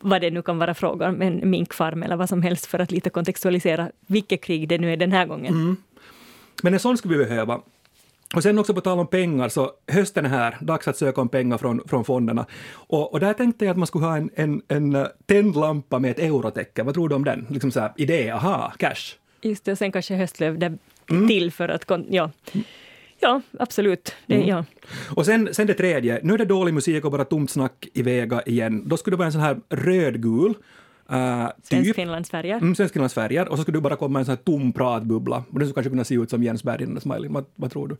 vad 0.00 0.20
det 0.20 0.30
nu 0.30 0.42
kan 0.42 0.58
vara 0.58 0.74
fråga 0.74 1.08
om, 1.08 1.22
en 1.22 1.50
minkfarm 1.50 2.02
eller 2.02 2.16
vad 2.16 2.28
som 2.28 2.42
helst 2.42 2.66
för 2.66 2.78
att 2.78 2.90
lite 2.90 3.10
kontextualisera 3.10 3.90
vilket 4.06 4.44
krig 4.44 4.68
det 4.68 4.78
nu 4.78 4.92
är 4.92 4.96
den 4.96 5.12
här 5.12 5.26
gången. 5.26 5.54
Mm. 5.54 5.76
Men 6.62 6.74
en 6.74 6.80
sån 6.80 6.98
skulle 6.98 7.18
vi 7.18 7.24
behöva. 7.24 7.60
Och 8.34 8.42
sen 8.42 8.58
också 8.58 8.74
på 8.74 8.80
tal 8.80 8.98
om 8.98 9.06
pengar, 9.06 9.48
så 9.48 9.70
hösten 9.88 10.24
är 10.24 10.28
här, 10.28 10.56
dags 10.60 10.88
att 10.88 10.96
söka 10.96 11.20
om 11.20 11.28
pengar 11.28 11.58
från, 11.58 11.80
från 11.86 12.04
fonderna. 12.04 12.46
Och, 12.72 13.12
och 13.12 13.20
där 13.20 13.32
tänkte 13.32 13.64
jag 13.64 13.72
att 13.72 13.78
man 13.78 13.86
skulle 13.86 14.04
ha 14.04 14.16
en, 14.16 14.30
en, 14.34 14.62
en 14.68 15.06
tänd 15.26 15.56
lampa 15.56 15.98
med 15.98 16.10
ett 16.10 16.18
eurotecken. 16.18 16.86
Vad 16.86 16.94
tror 16.94 17.08
du 17.08 17.14
om 17.14 17.24
den? 17.24 17.46
Liksom 17.50 17.70
så 17.70 17.80
här, 17.80 17.92
idé, 17.96 18.30
aha, 18.30 18.72
cash. 18.78 19.21
Just 19.42 19.64
det, 19.64 19.72
och 19.72 19.78
sen 19.78 19.92
kanske 19.92 20.14
höstlöv 20.14 20.58
där 20.58 20.78
mm. 21.10 21.28
till 21.28 21.52
för 21.52 21.68
att... 21.68 21.90
Ja. 22.08 22.30
Ja, 23.20 23.40
absolut. 23.58 24.14
Det, 24.26 24.34
mm. 24.34 24.48
ja. 24.48 24.64
Och 25.16 25.26
sen, 25.26 25.54
sen 25.54 25.66
det 25.66 25.74
tredje, 25.74 26.20
nu 26.22 26.34
är 26.34 26.38
det 26.38 26.44
dålig 26.44 26.74
musik 26.74 27.04
och 27.04 27.10
bara 27.10 27.24
tomt 27.24 27.50
snack 27.50 27.88
i 27.94 28.02
Vega 28.02 28.42
igen. 28.42 28.88
Då 28.88 28.96
skulle 28.96 29.14
det 29.14 29.18
vara 29.18 29.26
en 29.26 29.32
sån 29.32 29.40
här 29.40 29.60
rödgul 29.68 30.54
Uh, 31.12 31.46
typ. 31.48 31.64
Svensk-Finlandsfärger. 31.66 32.56
Mm, 32.56 32.74
Svensk-Finlandsfärger. 32.74 33.48
Och 33.48 33.56
så 33.56 33.62
skulle 33.62 33.78
du 33.78 33.82
bara 33.82 33.96
komma 33.96 34.18
en 34.18 34.24
sån 34.24 34.32
här 34.32 34.42
tom 34.42 34.72
pratbubbla. 34.72 35.44
Och 35.50 35.58
den 35.58 35.68
skulle 35.68 35.74
kanske 35.74 35.90
kunna 35.90 36.04
se 36.04 36.14
ut 36.14 36.30
som 36.30 36.42
Jens 36.42 36.64
Berg 36.64 36.86
den 36.86 37.00
smiley. 37.00 37.28
Vad, 37.28 37.44
vad 37.54 37.70
tror 37.70 37.88
du? 37.88 37.96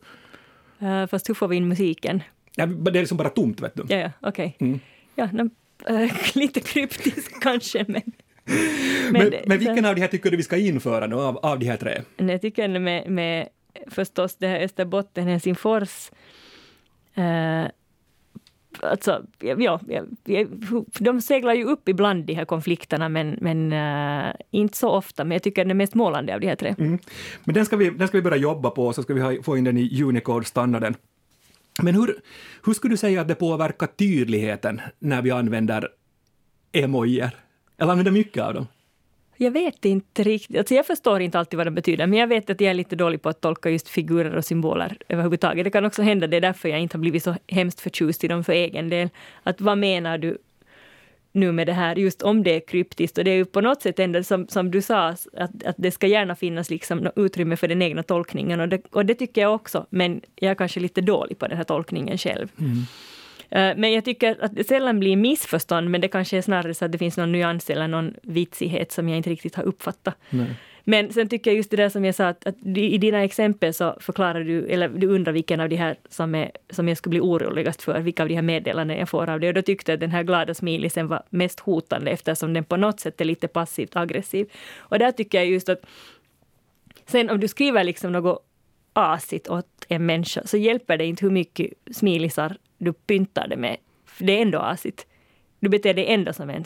Uh, 0.87 1.07
fast 1.07 1.29
hur 1.29 1.33
får 1.33 1.47
vi 1.47 1.55
in 1.55 1.67
musiken? 1.67 2.23
Ja, 2.55 2.65
det 2.65 2.89
är 2.89 2.93
liksom 2.93 3.17
bara 3.17 3.29
tomt, 3.29 3.61
vet 3.61 3.75
du. 3.75 3.83
Ja, 3.87 3.97
ja 3.97 4.11
okej. 4.21 4.55
Okay. 4.57 4.67
Mm. 4.67 4.79
Ja, 5.15 5.29
no, 5.31 5.49
uh, 5.93 6.11
lite 6.35 6.59
kryptiskt 6.59 7.41
kanske, 7.41 7.85
men... 7.87 8.01
men, 9.11 9.29
men, 9.29 9.33
men 9.45 9.59
vilken 9.59 9.85
av 9.85 9.95
de 9.95 10.01
här 10.01 10.07
tycker 10.07 10.31
du 10.31 10.37
vi 10.37 10.43
ska 10.43 10.57
införa 10.57 11.07
nu, 11.07 11.15
av, 11.15 11.37
av 11.37 11.59
de 11.59 11.65
här 11.65 11.77
tre? 11.77 12.01
Jag 12.17 12.41
tycker 12.41 12.79
med, 12.79 13.09
med 13.09 13.47
förstås 13.87 14.35
det 14.35 14.47
här 14.47 14.59
Österbotten, 14.59 15.27
Helsingfors, 15.27 16.11
eh, 17.15 17.65
alltså, 18.81 19.25
ja, 19.39 19.79
ja, 19.87 20.45
de 20.99 21.21
seglar 21.21 21.53
ju 21.53 21.63
upp 21.63 21.89
ibland 21.89 22.25
de 22.25 22.33
här 22.33 22.45
konflikterna 22.45 23.09
men, 23.09 23.37
men 23.41 23.73
uh, 23.73 24.33
inte 24.51 24.77
så 24.77 24.89
ofta. 24.89 25.23
Men 25.23 25.35
jag 25.35 25.43
tycker 25.43 25.63
den 25.63 25.71
är 25.71 25.75
mest 25.75 25.93
målande 25.93 26.33
av 26.33 26.39
de 26.39 26.47
här 26.47 26.55
tre. 26.55 26.75
Mm. 26.77 26.99
Men 27.43 27.55
den 27.55 27.65
ska, 27.65 27.75
vi, 27.75 27.89
den 27.89 28.07
ska 28.07 28.17
vi 28.17 28.21
börja 28.21 28.37
jobba 28.37 28.69
på, 28.69 28.93
så 28.93 29.03
ska 29.03 29.13
vi 29.13 29.21
ha, 29.21 29.43
få 29.43 29.57
in 29.57 29.63
den 29.63 29.77
i 29.77 30.03
Unicode-standarden. 30.03 30.95
Men 31.81 31.95
hur, 31.95 32.15
hur 32.65 32.73
skulle 32.73 32.93
du 32.93 32.97
säga 32.97 33.21
att 33.21 33.27
det 33.27 33.35
påverkar 33.35 33.87
tydligheten 33.87 34.81
när 34.99 35.21
vi 35.21 35.31
använder 35.31 35.89
emojier? 36.71 37.35
Eller 37.77 37.91
använder 37.91 38.11
mycket 38.11 38.43
av 38.43 38.53
dem? 38.53 38.67
Jag 39.37 39.51
vet 39.51 39.85
inte 39.85 40.23
riktigt. 40.23 40.57
Alltså 40.57 40.73
jag 40.73 40.85
förstår 40.85 41.21
inte 41.21 41.39
alltid 41.39 41.57
vad 41.57 41.67
de 41.67 41.71
betyder, 41.71 42.07
men 42.07 42.19
jag 42.19 42.27
vet 42.27 42.49
att 42.49 42.61
jag 42.61 42.69
är 42.69 42.73
lite 42.73 42.95
dålig 42.95 43.21
på 43.21 43.29
att 43.29 43.41
tolka 43.41 43.69
just 43.69 43.89
figurer 43.89 44.35
och 44.35 44.45
symboler 44.45 44.97
överhuvudtaget. 45.09 45.63
Det 45.63 45.71
kan 45.71 45.85
också 45.85 46.01
hända, 46.01 46.27
det 46.27 46.37
är 46.37 46.41
därför 46.41 46.69
jag 46.69 46.79
inte 46.79 46.97
har 46.97 47.01
blivit 47.01 47.23
så 47.23 47.35
hemskt 47.47 47.79
förtjust 47.79 48.23
i 48.23 48.27
dem 48.27 48.43
för 48.43 48.53
egen 48.53 48.89
del. 48.89 49.09
Att 49.43 49.61
vad 49.61 49.77
menar 49.77 50.17
du 50.17 50.37
nu 51.33 51.51
med 51.51 51.67
det 51.67 51.73
här, 51.73 51.95
just 51.95 52.21
om 52.21 52.43
det 52.43 52.55
är 52.55 52.59
kryptiskt. 52.59 53.17
Och 53.17 53.23
det 53.23 53.31
är 53.31 53.35
ju 53.35 53.45
på 53.45 53.61
något 53.61 53.81
sätt 53.81 53.99
ändå 53.99 54.23
som, 54.23 54.47
som 54.47 54.71
du 54.71 54.81
sa, 54.81 55.07
att, 55.07 55.63
att 55.65 55.75
det 55.77 55.91
ska 55.91 56.07
gärna 56.07 56.35
finnas 56.35 56.69
liksom 56.69 57.09
utrymme 57.15 57.55
för 57.55 57.67
den 57.67 57.81
egna 57.81 58.03
tolkningen. 58.03 58.59
Och 58.59 58.69
det, 58.69 58.81
och 58.91 59.05
det 59.05 59.15
tycker 59.15 59.41
jag 59.41 59.55
också, 59.55 59.85
men 59.89 60.21
jag 60.35 60.51
är 60.51 60.55
kanske 60.55 60.79
lite 60.79 61.01
dålig 61.01 61.39
på 61.39 61.47
den 61.47 61.57
här 61.57 61.63
tolkningen 61.63 62.17
själv. 62.17 62.47
Mm. 62.59 62.77
Eh, 63.53 63.73
men 63.77 63.93
jag 63.93 64.05
tycker 64.05 64.43
att 64.43 64.55
det 64.55 64.63
sällan 64.63 64.99
blir 64.99 65.15
missförstånd, 65.15 65.89
men 65.89 66.01
det 66.01 66.07
kanske 66.07 66.37
är 66.37 66.41
snarare 66.41 66.73
så 66.73 66.85
att 66.85 66.91
det 66.91 66.97
finns 66.97 67.17
någon 67.17 67.31
nyans 67.31 67.69
eller 67.69 67.87
någon 67.87 68.13
vitsighet 68.23 68.91
som 68.91 69.09
jag 69.09 69.17
inte 69.17 69.29
riktigt 69.29 69.55
har 69.55 69.63
uppfattat. 69.63 70.15
Nej. 70.29 70.55
Men 70.83 71.13
sen 71.13 71.29
tycker 71.29 71.51
jag 71.51 71.57
just 71.57 71.71
det 71.71 71.77
där 71.77 71.89
som 71.89 72.05
jag 72.05 72.15
sa, 72.15 72.27
att, 72.27 72.47
att 72.47 72.55
i 72.65 72.97
dina 72.97 73.23
exempel 73.23 73.73
så 73.73 73.97
förklarar 73.99 74.43
du, 74.43 74.67
eller 74.67 74.89
du 74.89 75.07
undrar 75.07 75.33
vilken 75.33 75.59
av 75.59 75.69
de 75.69 75.75
här 75.75 75.95
som, 76.09 76.35
är, 76.35 76.51
som 76.69 76.87
jag 76.87 76.97
skulle 76.97 77.09
bli 77.09 77.19
oroligast 77.19 77.81
för, 77.81 77.99
vilka 77.99 78.23
av 78.23 78.29
de 78.29 78.35
här 78.35 78.41
meddelanden 78.41 78.97
jag 78.97 79.09
får 79.09 79.29
av 79.29 79.39
det. 79.39 79.47
Och 79.47 79.53
då 79.53 79.61
tyckte 79.61 79.91
jag 79.91 79.95
att 79.97 79.99
den 80.01 80.11
här 80.11 80.23
glada 80.23 80.53
smilisen 80.53 81.07
var 81.07 81.23
mest 81.29 81.59
hotande 81.59 82.11
eftersom 82.11 82.53
den 82.53 82.63
på 82.63 82.77
något 82.77 82.99
sätt 82.99 83.21
är 83.21 83.25
lite 83.25 83.47
passivt 83.47 83.95
aggressiv. 83.95 84.51
Och 84.77 84.99
där 84.99 85.11
tycker 85.11 85.37
jag 85.37 85.47
just 85.47 85.69
att 85.69 85.85
sen 87.05 87.29
om 87.29 87.39
du 87.39 87.47
skriver 87.47 87.83
liksom 87.83 88.11
något 88.11 88.45
asigt 88.93 89.47
åt 89.47 89.85
en 89.87 90.05
människa 90.05 90.41
så 90.45 90.57
hjälper 90.57 90.97
det 90.97 91.05
inte 91.05 91.25
hur 91.25 91.31
mycket 91.31 91.73
smilisar 91.91 92.57
du 92.83 92.93
pyntar 92.93 93.47
det 93.47 93.57
med. 93.57 93.77
Det 94.19 94.37
är 94.37 94.41
ändå 94.41 94.59
asigt. 94.59 95.07
Du 95.59 95.69
beter 95.69 95.93
dig 95.93 96.05
ändå 96.07 96.33
som 96.33 96.49
en 96.49 96.63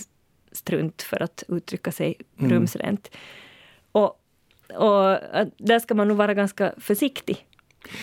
strunt 0.52 1.02
för 1.02 1.24
att 1.24 1.44
uttrycka 1.48 1.92
sig 1.92 2.16
mm. 2.40 2.52
rumsrent. 2.52 3.12
Och, 3.92 4.22
och 4.74 5.18
där 5.58 5.80
ska 5.80 5.96
man 5.96 6.08
nog 6.08 6.18
vara 6.18 6.34
ganska 6.34 6.74
försiktig. 6.78 7.46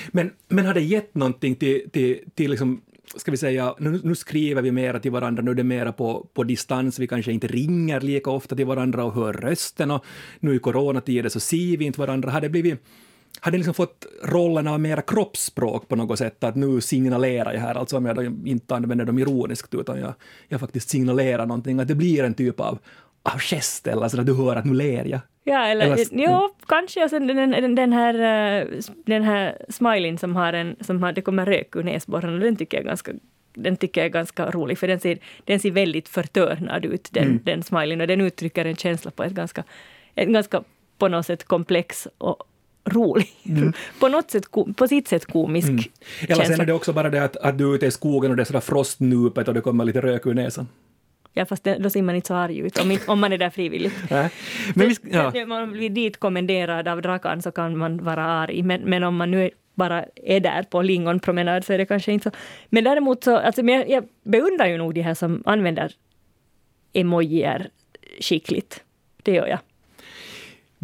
Men, 0.09 0.33
men 0.49 0.67
har 0.67 0.75
det 0.75 0.81
gett 0.81 1.15
någonting 1.15 1.57
till, 1.57 1.91
till, 1.91 2.21
till 2.35 2.51
liksom 2.51 2.83
ska 3.17 3.31
vi 3.31 3.37
säga, 3.37 3.75
nu, 3.79 4.01
nu, 4.05 4.15
skriver 4.15 4.63
vi 4.63 4.73
mera 4.73 5.01
till 5.01 5.11
varandra, 5.11 5.43
nu 5.43 5.51
är 5.51 5.55
det 5.55 5.65
mera 5.65 5.93
på, 5.93 6.27
på 6.35 6.45
distans, 6.45 6.99
vi 6.99 7.07
kanske 7.07 7.33
inte 7.33 7.47
ringer 7.47 8.01
lika 8.01 8.31
ofta 8.31 8.57
till 8.57 8.67
varandra 8.67 9.05
och 9.05 9.15
hör 9.15 9.33
rösten 9.33 9.91
och 9.91 10.05
nu 10.41 10.55
i 10.55 10.59
coronatider 10.59 11.29
så 11.29 11.41
ser 11.41 11.77
vi 11.77 11.85
inte 11.85 12.01
varandra. 12.01 12.31
Har 12.31 12.41
det 12.41 12.49
blivit 12.49 12.81
hade 13.41 13.57
liksom 13.57 13.75
fått 13.75 14.07
rollen 14.23 14.69
av 14.69 14.81
mera 14.81 15.03
kroppsspråk 15.03 15.89
på 15.89 15.97
något 15.97 16.19
sätt, 16.19 16.45
att 16.45 16.55
nu 16.55 16.81
signalerar 16.81 17.53
jag 17.53 17.61
här, 17.61 17.75
alltså 17.75 17.97
om 17.97 18.07
jag 18.07 18.47
inte 18.49 18.75
använder 18.75 19.05
dem 19.05 19.19
ironiskt, 19.19 19.75
utan 19.75 20.01
jag, 20.01 20.15
jag 20.49 20.61
faktiskt 20.61 20.89
signalerar 20.89 21.47
någonting, 21.47 21.81
att 21.81 21.89
det 21.89 21.95
blir 21.95 22.25
en 22.25 22.35
typ 22.35 22.61
av, 22.61 22.79
av 23.23 23.39
gest 23.39 23.87
eller 23.87 24.09
så 24.09 24.21
att 24.21 24.27
du 24.27 24.35
hör 24.35 24.57
att 24.57 24.65
nu 24.65 24.75
ler 24.75 25.05
jag. 25.05 25.21
Ja, 25.45 25.67
eller, 25.67 25.87
eller 25.87 26.07
jo, 26.13 26.55
kanske. 26.67 27.05
Och 27.05 27.11
sen 27.11 27.27
den, 27.27 27.51
den, 27.51 27.75
den, 27.75 27.93
här, 27.93 28.15
eh, 28.15 28.67
den 29.07 29.23
här 29.23 29.67
smileyn 29.69 30.19
som 30.19 30.37
har 30.37 30.53
en, 30.53 30.77
som 30.81 31.03
har, 31.03 31.13
det 31.13 31.23
kommer 31.23 31.47
rök 31.47 31.77
ur 31.77 31.83
näsborren, 31.83 32.41
den 32.41 32.57
tycker 32.57 32.77
jag 32.77 32.85
är 32.85 32.89
ganska 32.89 33.13
den 33.55 33.77
tycker 33.77 34.01
jag 34.01 34.07
är 34.07 34.13
ganska 34.13 34.51
rolig, 34.51 34.79
för 34.79 34.89
den 34.89 35.01
ser, 35.01 35.19
den 35.45 35.61
ser 35.61 35.71
väldigt 35.71 36.09
förtörnad 36.09 36.85
ut, 36.85 37.09
den, 37.13 37.25
mm. 37.25 37.41
den 37.45 37.63
smileyn, 37.63 38.01
och 38.01 38.07
den 38.07 38.21
uttrycker 38.21 38.65
en 38.65 38.77
känsla 38.77 39.11
på 39.11 39.25
ett 39.25 39.33
ganska, 39.33 39.65
ett 40.15 40.29
ganska 40.29 40.63
på 40.99 41.09
något 41.09 41.27
sätt 41.27 41.45
komplex 41.45 42.09
och 42.19 42.49
rolig. 42.85 43.29
Mm. 43.49 43.73
på, 44.01 44.09
något 44.09 44.31
sätt, 44.31 44.45
på 44.77 44.89
sitt 44.89 45.09
sätt 45.09 45.27
komisk 45.27 45.69
mm. 45.69 45.85
Eller 46.29 46.45
sen 46.45 46.61
är 46.61 46.67
det 46.67 46.73
också 46.73 46.93
bara 46.93 47.11
det 47.11 47.25
att, 47.25 47.37
att 47.37 47.59
du 47.59 47.71
är 47.71 47.75
ute 47.75 47.87
i 47.87 47.91
skogen 47.91 48.31
och 48.31 48.37
det 48.37 48.43
är 48.43 48.45
sådär 48.45 48.61
frostnupet 48.61 49.49
och 49.49 49.55
det 49.55 49.61
kommer 49.61 49.85
lite 49.85 50.01
rök 50.01 50.27
ur 50.27 50.35
näsan. 50.35 50.69
Ja, 51.37 51.47
fast 51.47 51.65
det, 51.65 51.79
då 51.79 51.91
ser 51.91 52.03
man 52.03 52.15
inte 52.15 52.29
så 52.29 52.35
arg 52.35 52.59
ut, 52.59 52.79
om, 52.79 52.99
om 53.07 53.21
man 53.21 53.33
är 53.33 53.39
där 53.39 53.51
frivilligt. 53.51 53.95
Men 54.75 54.89
vi, 54.89 54.97
ja. 55.11 55.43
Om 55.43 55.49
man 55.49 55.73
blir 55.73 55.91
dit 55.91 56.17
kommenderad 56.17 56.89
av 56.89 57.03
Drakan 57.03 57.43
så 57.43 57.51
kan 57.51 57.77
man 57.77 58.05
vara 58.05 58.25
arg, 58.25 58.63
men, 58.63 58.81
men 58.81 59.05
om 59.05 59.17
man 59.17 59.31
nu 59.31 59.51
bara 59.75 60.05
är 60.17 60.41
där 60.41 60.63
på 60.63 60.83
lingonpromenad 60.83 61.65
så 61.65 61.73
är 61.73 61.79
det 61.79 61.87
kanske 61.87 62.13
inte 62.13 62.31
så. 62.31 62.37
Men 62.69 62.85
däremot 62.85 63.25
så, 63.25 63.37
alltså, 63.37 63.63
jag, 63.63 63.91
jag 63.91 64.05
beundrar 64.23 64.67
ju 64.67 64.79
nog 64.79 64.95
de 64.95 65.03
här 65.03 65.15
som 65.15 65.43
använder 65.47 65.93
emojier 66.93 67.69
skickligt. 68.21 68.83
Det 69.23 69.33
gör 69.33 69.47
jag. 69.47 69.59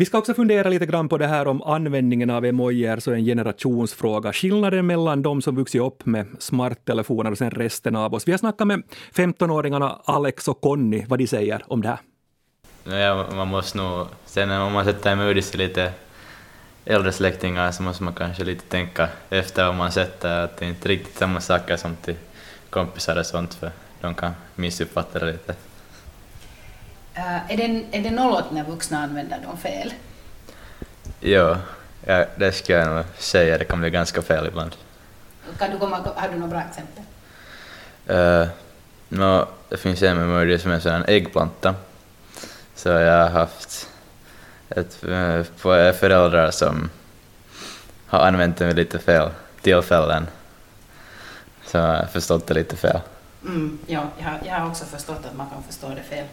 Vi 0.00 0.06
ska 0.06 0.18
också 0.18 0.34
fundera 0.34 0.68
lite 0.68 0.86
grann 0.86 1.08
på 1.08 1.18
det 1.18 1.26
här 1.26 1.48
om 1.48 1.62
användningen 1.62 2.30
av 2.30 2.44
emojier, 2.44 3.00
så 3.00 3.12
en 3.12 3.24
generationsfråga. 3.24 4.32
Skillnaden 4.32 4.86
mellan 4.86 5.22
de 5.22 5.42
som 5.42 5.56
vuxit 5.56 5.80
upp 5.80 6.06
med 6.06 6.26
smarttelefoner 6.38 7.30
och 7.30 7.38
sen 7.38 7.50
resten 7.50 7.96
av 7.96 8.14
oss. 8.14 8.28
Vi 8.28 8.32
har 8.32 8.38
snackat 8.38 8.66
med 8.66 8.82
15-åringarna 9.14 10.00
Alex 10.04 10.48
och 10.48 10.60
Conny, 10.60 11.04
vad 11.08 11.18
de 11.18 11.26
säger 11.26 11.62
om 11.66 11.82
det 11.82 11.88
här. 11.88 11.98
Ja, 12.98 13.26
man 13.34 13.48
måste 13.48 13.78
nog, 13.78 14.06
sen 14.24 14.50
om 14.50 14.72
man 14.72 14.84
sätter 14.84 15.12
emot 15.12 15.44
sig 15.44 15.58
lite 15.58 15.92
äldre 16.84 17.12
släktingar 17.12 17.72
så 17.72 17.82
måste 17.82 18.02
man 18.02 18.14
kanske 18.14 18.44
lite 18.44 18.64
tänka 18.64 19.08
efter 19.30 19.66
vad 19.66 19.74
man 19.74 19.92
sätter, 19.92 20.44
att 20.44 20.56
det 20.56 20.64
är 20.64 20.68
inte 20.68 20.88
riktigt 20.88 21.18
samma 21.18 21.40
saker 21.40 21.76
som 21.76 21.96
till 21.96 22.16
kompisar 22.70 23.18
och 23.18 23.26
sånt, 23.26 23.54
för 23.54 23.70
de 24.00 24.14
kan 24.14 24.32
missuppfatta 24.54 25.18
det 25.18 25.32
lite. 25.32 25.54
Uh, 27.16 27.52
är, 27.52 27.56
det, 27.56 27.84
är 27.98 28.02
det 28.02 28.10
något 28.10 28.50
när 28.50 28.64
vuxna 28.64 28.98
använder 28.98 29.38
dem 29.38 29.56
fel? 29.56 29.92
Jo, 31.20 31.56
ja, 32.06 32.24
det 32.36 32.52
ska 32.52 32.72
jag 32.72 32.88
nog 32.88 33.04
säga. 33.18 33.58
Det 33.58 33.64
kan 33.64 33.80
bli 33.80 33.90
ganska 33.90 34.22
fel 34.22 34.46
ibland. 34.46 34.76
Kan 35.58 35.70
du 35.70 35.78
komma, 35.78 35.96
har 36.16 36.28
du 36.28 36.34
några 36.34 36.50
bra 36.50 36.62
exempel? 36.62 37.04
Uh, 38.10 38.48
no, 39.08 39.46
det 39.68 39.76
finns 39.76 40.02
en 40.02 40.16
memory 40.16 40.58
som 40.58 40.70
är 40.70 40.74
en 40.74 40.80
sån 40.80 41.04
äggplanta. 41.04 41.74
Så 42.74 42.88
jag 42.88 43.22
har 43.22 43.30
haft 43.30 43.88
ett, 44.68 45.04
uh, 45.04 45.42
föräldrar 45.92 46.50
som 46.50 46.90
har 48.06 48.18
använt 48.18 48.56
den 48.56 48.68
vid 48.68 48.76
lite 48.76 48.98
fel 48.98 49.30
tillfällen. 49.60 50.26
Så 51.66 51.76
jag 51.76 51.96
har 51.96 52.06
förstått 52.06 52.46
det 52.46 52.54
lite 52.54 52.76
fel. 52.76 53.00
Mm, 53.44 53.78
ja, 53.86 54.08
jag 54.18 54.24
har, 54.24 54.40
jag 54.46 54.54
har 54.54 54.68
också 54.68 54.84
förstått 54.84 55.26
att 55.26 55.36
man 55.36 55.50
kan 55.50 55.62
förstå 55.62 55.88
det 55.88 56.02
fel. 56.02 56.26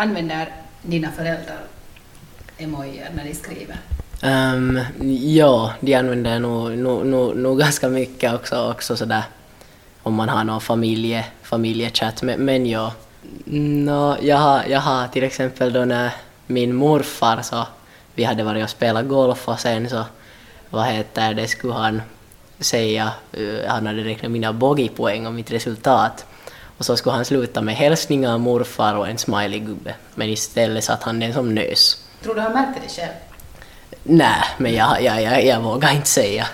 Använder 0.00 0.48
dina 0.82 1.10
föräldrar 1.10 1.60
emojier 2.58 3.10
när 3.14 3.24
de 3.24 3.34
skriver? 3.34 3.76
Um, 4.22 4.80
ja, 5.34 5.74
de 5.80 5.94
använder 5.94 6.38
nog, 6.38 6.78
nog, 6.78 7.06
nog, 7.06 7.36
nog 7.36 7.58
ganska 7.58 7.88
mycket 7.88 8.34
också, 8.34 8.70
också 8.70 8.96
sådär 8.96 9.22
om 10.02 10.14
man 10.14 10.28
har 10.28 10.44
någon 10.44 10.60
familje, 10.60 11.24
familjechatt. 11.42 12.22
Men, 12.22 12.44
men 12.44 12.66
ja, 12.66 12.92
no, 13.44 14.16
jag, 14.22 14.36
har, 14.36 14.64
jag 14.64 14.80
har 14.80 15.08
till 15.08 15.24
exempel 15.24 15.72
då 15.72 15.84
när 15.84 16.10
min 16.46 16.74
morfar 16.74 17.42
så 17.42 17.66
vi 18.14 18.24
hade 18.24 18.42
varit 18.42 18.64
och 18.64 18.70
spelat 18.70 19.08
golf 19.08 19.48
och 19.48 19.60
sen 19.60 19.88
så 19.88 20.04
vad 20.70 20.86
heter 20.86 21.34
det, 21.34 21.48
skulle 21.48 21.74
han 21.74 22.02
säga, 22.58 23.12
eh, 23.32 23.68
han 23.68 23.86
hade 23.86 24.04
räknat 24.04 24.32
mina 24.32 24.52
bogeypoäng 24.52 25.26
och 25.26 25.32
mitt 25.32 25.52
resultat 25.52 26.26
och 26.80 26.86
så 26.86 26.96
skulle 26.96 27.16
han 27.16 27.24
sluta 27.24 27.62
med 27.62 27.74
hälsningar, 27.74 28.38
morfar 28.38 28.94
och 28.94 29.08
en 29.08 29.18
smiley-gubbe. 29.18 29.94
Men 30.14 30.28
istället 30.28 30.84
satt 30.84 31.02
han 31.02 31.20
den 31.20 31.32
som 31.32 31.54
nös. 31.54 32.04
Tror 32.22 32.34
du 32.34 32.40
han 32.40 32.52
märkte 32.52 32.80
det 32.80 32.88
själv? 32.88 33.12
Nej, 34.02 34.42
men 34.58 34.72
jag, 34.74 35.02
jag, 35.02 35.22
jag, 35.22 35.44
jag 35.44 35.60
vågar 35.60 35.92
inte 35.92 36.08
säga. 36.08 36.46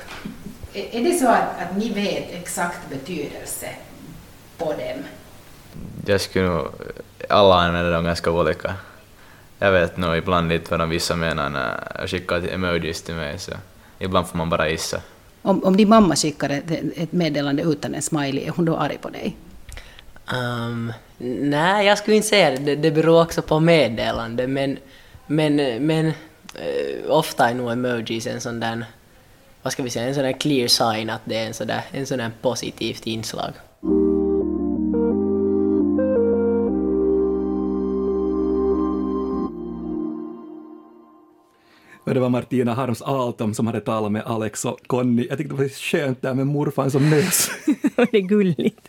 Är 0.72 1.04
det 1.04 1.18
så 1.18 1.28
att, 1.28 1.60
att 1.60 1.76
ni 1.76 1.88
vet 1.92 2.30
exakt 2.30 2.90
betydelse 2.90 3.68
på 4.58 4.64
dem? 4.64 5.04
Jag 6.06 6.20
skulle 6.20 6.48
nog... 6.48 6.66
Alla 7.28 7.54
använder 7.54 7.92
dem 7.92 8.04
ganska 8.04 8.30
olika. 8.30 8.74
Jag 9.58 9.72
vet 9.72 9.96
nog 9.96 10.16
ibland 10.16 10.52
inte 10.52 10.70
vad 10.70 10.80
de 10.80 10.88
vissa 10.88 11.16
menar 11.16 11.48
när 11.48 11.92
jag 11.98 12.10
skickar 12.10 12.54
emojis 12.54 13.02
till 13.02 13.14
mig, 13.14 13.38
så 13.38 13.52
ibland 13.98 14.28
får 14.28 14.38
man 14.38 14.50
bara 14.50 14.68
gissa. 14.68 15.00
Om, 15.42 15.64
om 15.64 15.76
din 15.76 15.88
mamma 15.88 16.16
skickar 16.16 16.50
ett, 16.50 16.70
ett 16.96 17.12
meddelande 17.12 17.62
utan 17.62 17.94
en 17.94 18.02
smiley, 18.02 18.44
är 18.44 18.50
hon 18.50 18.64
då 18.64 18.76
arg 18.76 18.98
på 18.98 19.08
dig? 19.08 19.36
Um, 20.32 20.92
nej, 21.18 21.86
jag 21.86 21.98
skulle 21.98 22.16
inte 22.16 22.28
säga 22.28 22.50
det. 22.50 22.56
det. 22.56 22.76
Det 22.76 22.90
beror 22.90 23.22
också 23.22 23.42
på 23.42 23.60
meddelande, 23.60 24.46
men, 24.46 24.78
men, 25.26 25.56
men 25.86 26.06
uh, 26.06 26.12
ofta 27.10 27.50
är 27.50 27.54
nog 27.54 27.72
emojis 27.72 28.26
en 28.26 28.40
sån 28.40 28.60
där, 28.60 28.84
vad 29.62 29.72
ska 29.72 29.82
vi 29.82 29.90
säga, 29.90 30.08
en 30.08 30.14
sån 30.14 30.24
där 30.24 30.40
clear 30.40 30.68
sign 30.68 31.10
att 31.10 31.22
det 31.24 31.36
är 31.36 31.46
en 31.46 31.54
sån 31.54 31.66
där, 31.66 31.82
en 31.90 32.06
sån 32.06 32.18
där 32.18 32.30
positivt 32.40 33.06
inslag. 33.06 33.52
Och 42.06 42.14
det 42.14 42.20
var 42.20 42.28
Martina 42.28 42.74
Harms 42.74 43.02
Altom 43.02 43.54
som 43.54 43.66
hade 43.66 43.80
talat 43.80 44.12
med 44.12 44.22
Alex 44.26 44.64
och 44.64 44.78
Conny. 44.86 45.26
Jag 45.28 45.38
tyckte 45.38 45.54
det 45.54 45.62
var 45.62 45.68
skönt 45.68 46.22
där 46.22 46.34
med 46.34 46.46
morfar 46.46 46.88
som 46.88 47.10
nös. 47.10 47.50
det 47.96 48.16
är 48.16 48.20
gulligt. 48.20 48.88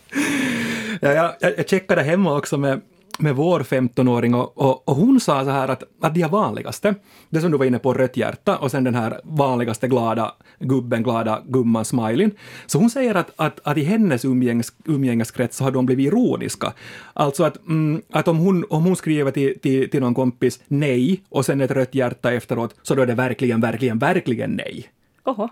Ja, 1.02 1.36
jag, 1.40 1.54
jag 1.58 1.70
checkade 1.70 2.02
hemma 2.02 2.38
också 2.38 2.58
med, 2.58 2.82
med 3.20 3.36
vår 3.36 3.60
15-åring 3.60 4.36
och, 4.36 4.58
och, 4.58 4.90
och, 4.90 4.96
hon 4.96 5.20
sa 5.20 5.44
så 5.44 5.50
här 5.50 5.68
att, 5.68 5.84
att 6.02 6.16
de 6.16 6.26
vanligaste, 6.26 6.96
det 7.30 7.42
som 7.42 7.52
du 7.52 7.58
var 7.58 7.66
inne 7.66 7.80
på, 7.80 7.94
rött 7.94 8.18
hjärta 8.18 8.58
och 8.58 8.72
sen 8.72 8.84
den 8.84 8.96
här 8.96 9.22
vanligaste 9.24 9.88
glada 9.88 10.34
gubben, 10.60 11.04
glada 11.04 11.42
gumman, 11.48 11.86
smileyn. 11.86 12.32
Så 12.66 12.80
hon 12.80 12.90
säger 12.90 13.16
att, 13.16 13.32
att, 13.36 13.60
att 13.64 13.78
i 13.78 13.84
hennes 13.84 14.26
umgängs, 14.26 14.74
umgängeskrets 14.86 15.58
så 15.58 15.64
har 15.64 15.72
de 15.72 15.86
blivit 15.86 16.08
ironiska. 16.08 16.74
Alltså 17.14 17.44
att, 17.44 17.68
mm, 17.68 18.02
att 18.12 18.28
om, 18.28 18.38
hon, 18.38 18.66
om 18.70 18.84
hon 18.84 18.96
skriver 18.96 19.32
till, 19.32 19.60
till, 19.60 19.90
till 19.90 20.02
någon 20.02 20.14
kompis 20.14 20.60
nej 20.68 21.24
och 21.30 21.46
sen 21.46 21.62
ett 21.62 21.72
rött 21.72 21.96
hjärta 21.96 22.32
efteråt, 22.32 22.76
så 22.82 22.96
då 22.96 23.02
är 23.02 23.06
det 23.06 23.16
verkligen, 23.16 23.62
verkligen, 23.62 24.00
verkligen 24.00 24.52
nej. 24.52 24.90
Oho. 25.26 25.50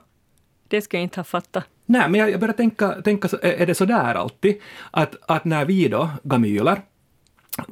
Det 0.67 0.81
ska 0.81 0.97
jag 0.97 1.03
inte 1.03 1.19
ha 1.19 1.23
fattat. 1.23 1.63
Nej, 1.85 2.09
men 2.09 2.19
jag, 2.19 2.31
jag 2.31 2.39
börjar 2.39 2.53
tänka, 2.53 3.01
tänka, 3.01 3.27
är 3.41 3.65
det 3.65 3.75
så 3.75 3.85
där 3.85 4.15
alltid? 4.15 4.61
Att, 4.91 5.15
att 5.27 5.45
när 5.45 5.65
vi 5.65 5.87
då, 5.87 6.09
gamyler, 6.23 6.81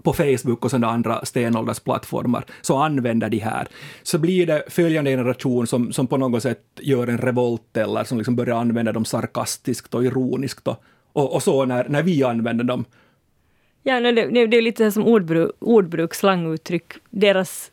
på 0.04 0.14
Facebook 0.14 0.66
och 0.66 0.72
sådana 0.72 0.88
andra 0.88 1.26
stenåldersplattformar, 1.26 2.46
så 2.62 2.78
använder 2.78 3.30
de 3.30 3.38
här, 3.38 3.68
så 4.04 4.18
blir 4.18 4.46
det 4.46 4.64
följande 4.68 5.12
generation 5.12 5.68
som, 5.68 5.92
som 5.92 6.08
på 6.08 6.18
något 6.18 6.44
sätt 6.44 6.64
gör 6.80 7.08
en 7.08 7.18
revolt 7.18 7.78
eller 7.78 8.04
som 8.04 8.18
liksom 8.18 8.36
börjar 8.36 8.56
använda 8.56 8.92
dem 8.92 9.06
sarkastiskt 9.06 9.94
och 9.94 10.06
ironiskt 10.06 10.68
och, 10.68 10.84
och, 11.14 11.34
och 11.34 11.44
så 11.44 11.66
när, 11.66 11.90
när 11.90 12.04
vi 12.04 12.24
använder 12.24 12.64
dem. 12.64 12.86
Ja, 13.84 14.00
det, 14.00 14.12
det, 14.12 14.48
det 14.48 14.58
är 14.58 14.62
lite 14.62 14.92
som 14.92 15.06
ordbruk, 15.06 15.52
ordbruk, 15.60 16.14
slanguttryck. 16.14 16.94
Deras 17.10 17.72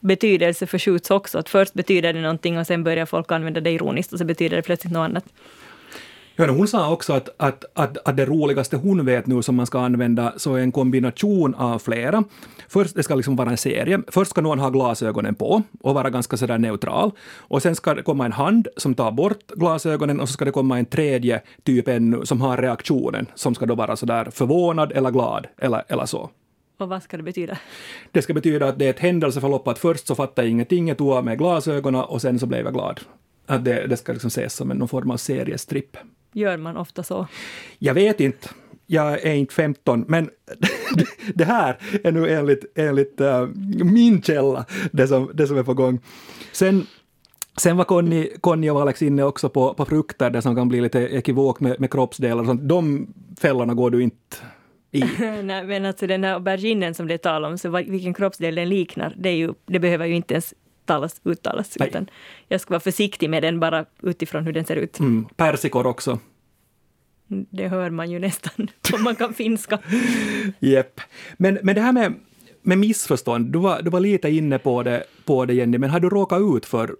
betydelse 0.00 0.66
förskjuts 0.66 1.10
också. 1.10 1.38
Att 1.38 1.48
först 1.48 1.74
betyder 1.74 2.12
det 2.12 2.20
någonting 2.20 2.58
och 2.58 2.66
sen 2.66 2.84
börjar 2.84 3.06
folk 3.06 3.32
använda 3.32 3.60
det 3.60 3.70
ironiskt 3.70 4.12
och 4.12 4.18
så 4.18 4.24
betyder 4.24 4.56
det 4.56 4.62
plötsligt 4.62 4.92
något 4.92 5.04
annat. 5.04 5.24
Ja, 6.36 6.50
hon 6.50 6.68
sa 6.68 6.92
också 6.92 7.12
att, 7.12 7.28
att, 7.36 7.64
att, 7.74 8.08
att 8.08 8.16
det 8.16 8.24
roligaste 8.24 8.76
hon 8.76 9.06
vet 9.06 9.26
nu 9.26 9.42
som 9.42 9.54
man 9.54 9.66
ska 9.66 9.80
använda 9.80 10.32
så 10.36 10.54
är 10.54 10.60
en 10.60 10.72
kombination 10.72 11.54
av 11.54 11.78
flera. 11.78 12.24
Först, 12.68 12.94
det 12.94 13.02
ska 13.02 13.14
liksom 13.14 13.36
vara 13.36 13.50
en 13.50 13.56
serie. 13.56 14.02
Först 14.08 14.30
ska 14.30 14.40
någon 14.40 14.58
ha 14.58 14.70
glasögonen 14.70 15.34
på 15.34 15.62
och 15.80 15.94
vara 15.94 16.10
ganska 16.10 16.36
sådär 16.36 16.58
neutral. 16.58 17.10
Och 17.36 17.62
sen 17.62 17.74
ska 17.74 17.94
det 17.94 18.02
komma 18.02 18.24
en 18.24 18.32
hand 18.32 18.68
som 18.76 18.94
tar 18.94 19.10
bort 19.12 19.46
glasögonen 19.46 20.20
och 20.20 20.28
så 20.28 20.32
ska 20.32 20.44
det 20.44 20.50
komma 20.50 20.78
en 20.78 20.86
tredje 20.86 21.42
typ 21.62 21.88
ännu 21.88 22.26
som 22.26 22.40
har 22.40 22.56
reaktionen 22.56 23.26
som 23.34 23.54
ska 23.54 23.66
då 23.66 23.74
vara 23.74 23.96
sådär 23.96 24.28
förvånad 24.32 24.92
eller 24.92 25.10
glad 25.10 25.46
eller, 25.58 25.82
eller 25.88 26.06
så. 26.06 26.30
Och 26.78 26.88
vad 26.88 27.02
ska 27.02 27.16
det 27.16 27.22
betyda? 27.22 27.58
Det 28.12 28.22
ska 28.22 28.34
betyda 28.34 28.68
att 28.68 28.78
det 28.78 28.86
är 28.86 28.90
ett 28.90 28.98
händelseförlopp, 28.98 29.68
att 29.68 29.78
först 29.78 30.06
så 30.06 30.14
fattade 30.14 30.46
jag 30.46 30.50
ingenting, 30.50 30.88
jag 30.88 30.98
tog 30.98 31.12
av 31.12 31.24
mig 31.24 31.36
glasögonen 31.36 32.00
och 32.00 32.22
sen 32.22 32.38
så 32.38 32.46
blev 32.46 32.64
jag 32.64 32.74
glad. 32.74 33.00
Att 33.46 33.64
det, 33.64 33.86
det 33.86 33.96
ska 33.96 34.12
liksom 34.12 34.28
ses 34.28 34.54
som 34.54 34.70
en, 34.70 34.76
någon 34.76 34.88
form 34.88 35.10
av 35.10 35.16
seriestripp. 35.16 35.96
Gör 36.32 36.56
man 36.56 36.76
ofta 36.76 37.02
så? 37.02 37.26
Jag 37.78 37.94
vet 37.94 38.20
inte. 38.20 38.48
Jag 38.86 39.12
är 39.12 39.34
inte 39.34 39.54
15, 39.54 40.04
men 40.08 40.30
det 41.34 41.44
här 41.44 41.78
är 42.04 42.12
nu 42.12 42.30
enligt, 42.30 42.64
enligt 42.74 43.20
uh, 43.20 43.46
min 43.84 44.22
källa 44.22 44.64
det 44.92 45.08
som, 45.08 45.30
det 45.34 45.46
som 45.46 45.58
är 45.58 45.62
på 45.62 45.74
gång. 45.74 46.00
Sen 46.52 46.86
Sen 47.56 47.76
var 47.76 47.84
Conny, 47.84 48.28
Conny 48.40 48.70
och 48.70 48.80
Alex 48.80 49.02
inne 49.02 49.22
också 49.22 49.48
på, 49.48 49.74
på 49.74 49.84
frukter, 49.84 50.30
det 50.30 50.42
som 50.42 50.56
kan 50.56 50.68
bli 50.68 50.80
lite 50.80 51.00
ekivok 51.00 51.60
med, 51.60 51.80
med 51.80 51.92
kroppsdelar 51.92 52.40
och 52.40 52.46
sånt. 52.46 52.68
De 52.68 53.06
fällorna 53.40 53.74
går 53.74 53.90
du 53.90 54.02
inte 54.02 54.36
i. 54.94 55.04
Nej, 55.42 55.64
men 55.64 55.84
alltså 55.84 56.06
den 56.06 56.24
här 56.24 56.34
auberginen 56.34 56.94
som 56.94 57.08
det 57.08 57.14
är 57.14 57.18
tal 57.18 57.44
om, 57.44 57.58
så 57.58 57.68
vilken 57.68 58.14
kroppsdel 58.14 58.54
den 58.54 58.68
liknar, 58.68 59.14
det, 59.16 59.28
är 59.28 59.36
ju, 59.36 59.54
det 59.66 59.78
behöver 59.78 60.06
ju 60.06 60.14
inte 60.14 60.34
ens 60.34 60.54
talas, 60.84 61.20
uttalas. 61.24 61.76
Nej. 61.78 61.88
Utan 61.88 62.10
jag 62.48 62.60
ska 62.60 62.70
vara 62.70 62.80
försiktig 62.80 63.30
med 63.30 63.42
den 63.42 63.60
bara 63.60 63.84
utifrån 64.02 64.44
hur 64.44 64.52
den 64.52 64.64
ser 64.64 64.76
ut. 64.76 64.98
Mm, 64.98 65.26
persikor 65.36 65.86
också. 65.86 66.18
Det 67.26 67.68
hör 67.68 67.90
man 67.90 68.10
ju 68.10 68.18
nästan 68.18 68.70
om 68.92 69.02
man 69.02 69.16
kan 69.16 69.34
finska. 69.34 69.78
Jepp. 70.58 71.00
Men, 71.36 71.58
men 71.62 71.74
det 71.74 71.80
här 71.80 71.92
med, 71.92 72.14
med 72.62 72.78
missförstånd, 72.78 73.52
du 73.52 73.58
var, 73.58 73.82
du 73.82 73.90
var 73.90 74.00
lite 74.00 74.30
inne 74.30 74.58
på 74.58 74.82
det, 74.82 75.04
på 75.24 75.44
det 75.44 75.54
Jenny, 75.54 75.78
men 75.78 75.90
har 75.90 76.00
du 76.00 76.08
råkat 76.08 76.40
ut 76.56 76.66
för 76.66 76.96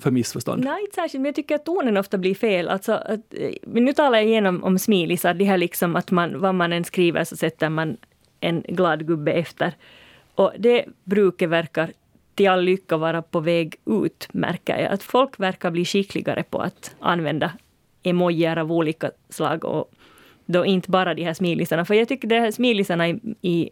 för 0.00 0.10
missförstånd? 0.10 0.64
Nej, 0.64 0.80
inte 0.80 0.94
särskilt, 0.94 1.22
men 1.22 1.28
jag 1.28 1.34
tycker 1.34 1.54
att 1.54 1.64
tonen 1.64 1.96
ofta 1.96 2.18
blir 2.18 2.34
fel. 2.34 2.68
Alltså, 2.68 2.92
att, 2.92 3.34
eh, 3.34 3.50
men 3.62 3.84
nu 3.84 3.92
talar 3.92 4.18
jag 4.18 4.26
igenom 4.26 4.64
om 4.64 4.78
smilisar, 4.78 5.34
det 5.34 5.44
här 5.44 5.58
liksom 5.58 5.96
att 5.96 6.10
man, 6.10 6.40
vad 6.40 6.54
man 6.54 6.72
än 6.72 6.84
skriver 6.84 7.24
så 7.24 7.36
sätter 7.36 7.68
man 7.68 7.96
en 8.40 8.62
glad 8.68 9.06
gubbe 9.06 9.32
efter. 9.32 9.72
Och 10.34 10.52
det 10.58 10.84
brukar 11.04 11.46
verka 11.46 11.88
till 12.34 12.48
all 12.48 12.62
lycka 12.62 12.96
vara 12.96 13.22
på 13.22 13.40
väg 13.40 13.76
ut, 13.86 14.28
märker 14.32 14.78
jag. 14.78 14.92
Att 14.92 15.02
folk 15.02 15.40
verkar 15.40 15.70
bli 15.70 15.84
skickligare 15.84 16.42
på 16.42 16.58
att 16.58 16.96
använda 17.00 17.52
emojier 18.02 18.56
av 18.56 18.72
olika 18.72 19.10
slag 19.28 19.64
och 19.64 19.92
då 20.46 20.66
inte 20.66 20.90
bara 20.90 21.14
de 21.14 21.24
här 21.24 21.34
smilisarna. 21.34 21.84
För 21.84 21.94
jag 21.94 22.08
tycker 22.08 22.28
de 22.28 22.38
här 22.38 22.50
smilisarna 22.50 23.08
i, 23.08 23.20
i 23.42 23.70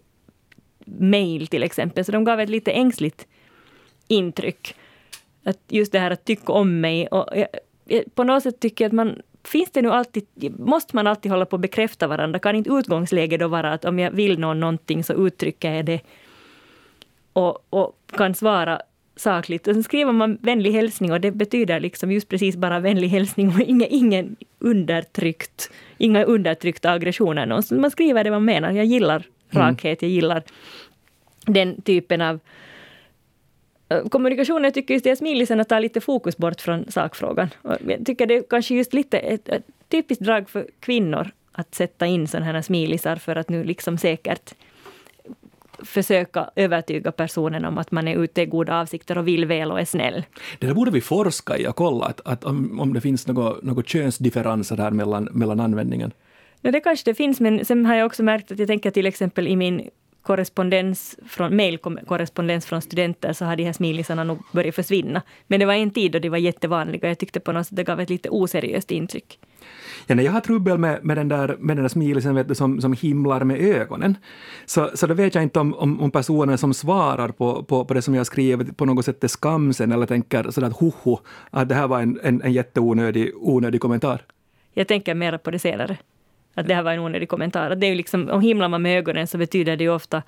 mail 0.84 1.46
till 1.46 1.62
exempel, 1.62 2.04
så 2.04 2.12
de 2.12 2.24
gav 2.24 2.40
ett 2.40 2.48
lite 2.48 2.72
ängsligt 2.72 3.26
intryck. 4.08 4.74
Att 5.44 5.58
just 5.68 5.92
det 5.92 5.98
här 5.98 6.10
att 6.10 6.24
tycka 6.24 6.52
om 6.52 6.80
mig. 6.80 7.06
Och 7.06 7.26
jag, 7.84 8.14
på 8.14 8.24
något 8.24 8.42
sätt 8.42 8.60
tycker 8.60 8.84
jag 8.84 8.88
att 8.88 8.94
man 8.94 9.22
Finns 9.46 9.70
det 9.70 9.82
nu 9.82 9.90
alltid, 9.90 10.26
måste 10.58 10.96
man 10.96 11.06
alltid 11.06 11.32
hålla 11.32 11.46
på 11.46 11.56
att 11.56 11.62
bekräfta 11.62 12.06
varandra? 12.06 12.38
Kan 12.38 12.56
inte 12.56 12.70
utgångsläget 12.70 13.40
då 13.40 13.48
vara 13.48 13.72
att 13.72 13.84
om 13.84 13.98
jag 13.98 14.10
vill 14.10 14.38
någon 14.38 14.60
någonting 14.60 15.04
så 15.04 15.26
uttrycker 15.26 15.72
jag 15.72 15.84
det 15.84 16.00
och, 17.32 17.66
och 17.70 17.98
kan 18.16 18.34
svara 18.34 18.80
sakligt. 19.16 19.68
Och 19.68 19.74
sen 19.74 19.82
skriver 19.82 20.12
man 20.12 20.38
vänlig 20.42 20.72
hälsning 20.72 21.12
och 21.12 21.20
det 21.20 21.30
betyder 21.30 21.80
liksom 21.80 22.12
just 22.12 22.28
precis 22.28 22.56
bara 22.56 22.80
vänlig 22.80 23.08
hälsning 23.08 23.48
och 23.48 23.60
inga, 23.60 23.86
ingen 23.86 24.36
undertryckt, 24.58 25.70
inga 25.98 26.24
undertryckta 26.24 26.90
aggressioner. 26.90 27.46
Någonstans. 27.46 27.80
Man 27.80 27.90
skriver 27.90 28.24
det 28.24 28.30
man 28.30 28.44
menar. 28.44 28.70
Jag 28.70 28.84
gillar 28.84 29.26
mm. 29.50 29.66
rakhet, 29.66 30.02
jag 30.02 30.10
gillar 30.10 30.42
den 31.46 31.82
typen 31.82 32.20
av 32.20 32.40
eh, 33.88 34.08
kommunikation. 34.08 34.64
Jag 34.64 34.74
tycker 34.74 34.94
just 34.94 35.04
det 35.04 35.10
är 35.10 35.16
smilisen 35.16 35.60
att 35.60 35.68
ta 35.68 35.78
lite 35.78 36.00
fokus 36.00 36.36
bort 36.36 36.60
från 36.60 36.84
sakfrågan. 36.90 37.48
Jag 37.62 38.06
tycker 38.06 38.26
det 38.26 38.34
är 38.34 38.42
kanske 38.50 38.74
just 38.74 38.94
lite 38.94 39.18
ett, 39.18 39.48
ett 39.48 39.66
typiskt 39.88 40.24
drag 40.24 40.50
för 40.50 40.66
kvinnor 40.80 41.30
att 41.52 41.74
sätta 41.74 42.06
in 42.06 42.28
sådana 42.28 42.46
här 42.46 42.62
smilisar 42.62 43.16
för 43.16 43.36
att 43.36 43.48
nu 43.48 43.64
liksom 43.64 43.98
säkert 43.98 44.54
försöka 45.78 46.50
övertyga 46.56 47.12
personen 47.12 47.64
om 47.64 47.78
att 47.78 47.90
man 47.90 48.08
är 48.08 48.24
ute 48.24 48.42
i 48.42 48.46
goda 48.46 48.80
avsikter 48.80 49.18
och 49.18 49.28
vill 49.28 49.46
väl 49.46 49.72
och 49.72 49.80
är 49.80 49.84
snäll. 49.84 50.24
Det 50.58 50.66
där 50.66 50.74
borde 50.74 50.90
vi 50.90 51.00
forska 51.00 51.58
i 51.58 51.66
och 51.66 51.76
kolla, 51.76 52.06
att, 52.06 52.20
att 52.24 52.44
om, 52.44 52.80
om 52.80 52.92
det 52.92 53.00
finns 53.00 53.26
några 53.26 53.56
något 53.62 53.88
könsdifferenser 53.88 54.76
där 54.76 54.90
mellan, 54.90 55.28
mellan 55.32 55.60
användningen. 55.60 56.12
Ja, 56.60 56.70
det 56.70 56.80
kanske 56.80 57.10
det 57.10 57.14
finns, 57.14 57.40
men 57.40 57.64
sen 57.64 57.86
har 57.86 57.94
jag 57.94 58.06
också 58.06 58.22
märkt 58.22 58.52
att 58.52 58.58
jag 58.58 58.68
tänker 58.68 58.90
till 58.90 59.06
exempel 59.06 59.48
i 59.48 59.56
min 59.56 59.90
korrespondens 60.24 61.16
från, 61.26 61.56
mailkorrespondens 61.56 62.66
från 62.66 62.82
studenter 62.82 63.32
så 63.32 63.44
har 63.44 63.56
de 63.56 63.64
här 63.64 63.72
smilisarna 63.72 64.24
nog 64.24 64.38
börjat 64.52 64.74
försvinna. 64.74 65.22
Men 65.46 65.60
det 65.60 65.66
var 65.66 65.74
en 65.74 65.90
tid 65.90 66.12
då 66.12 66.18
de 66.18 66.28
var 66.28 66.38
jättevanliga. 66.38 67.08
Jag 67.08 67.18
tyckte 67.18 67.40
på 67.40 67.52
något 67.52 67.66
sätt 67.66 67.76
det 67.76 67.84
gav 67.84 68.00
ett 68.00 68.10
lite 68.10 68.28
oseriöst 68.30 68.90
intryck. 68.90 69.38
Ja, 70.06 70.14
när 70.14 70.22
jag 70.22 70.32
har 70.32 70.40
trubbel 70.40 70.78
med, 70.78 71.04
med, 71.04 71.16
den 71.16 71.28
där, 71.28 71.56
med 71.58 71.76
den 71.76 71.82
där 71.84 71.88
smilisen 71.88 72.34
vet 72.34 72.48
du, 72.48 72.54
som, 72.54 72.80
som 72.80 72.92
himlar 72.92 73.44
med 73.44 73.60
ögonen, 73.60 74.16
så, 74.66 74.90
så 74.94 75.06
då 75.06 75.14
vet 75.14 75.34
jag 75.34 75.44
inte 75.44 75.60
om, 75.60 75.74
om, 75.74 76.00
om 76.00 76.10
personen 76.10 76.58
som 76.58 76.74
svarar 76.74 77.28
på, 77.28 77.62
på, 77.62 77.84
på 77.84 77.94
det 77.94 78.02
som 78.02 78.14
jag 78.14 78.26
skrivit 78.26 78.76
på 78.76 78.84
något 78.84 79.04
sätt 79.04 79.24
är 79.24 79.28
skamsen 79.28 79.92
eller 79.92 80.06
tänker 80.06 80.50
sådär 80.50 80.68
att 80.68 80.76
hoho, 80.76 81.18
att 81.50 81.68
det 81.68 81.74
här 81.74 81.88
var 81.88 82.00
en, 82.00 82.20
en, 82.22 82.42
en 82.42 82.52
jätteonödig 82.52 83.32
onödig 83.34 83.80
kommentar. 83.80 84.22
Jag 84.74 84.88
tänker 84.88 85.14
mer 85.14 85.38
på 85.38 85.50
det 85.50 85.58
senare. 85.58 85.96
Att 86.54 86.68
det 86.68 86.74
här 86.74 86.82
var 86.82 86.92
en 86.92 87.00
onödig 87.00 87.28
kommentar. 87.28 87.74
det 87.74 87.86
är 87.86 87.90
ju 87.90 87.96
liksom, 87.96 88.30
om 88.30 88.40
himlar 88.40 88.68
man 88.68 88.82
med 88.82 88.98
ögonen 88.98 89.26
så 89.26 89.38
betyder 89.38 89.76
det 89.76 89.84
ju 89.84 89.90
ofta 89.90 90.22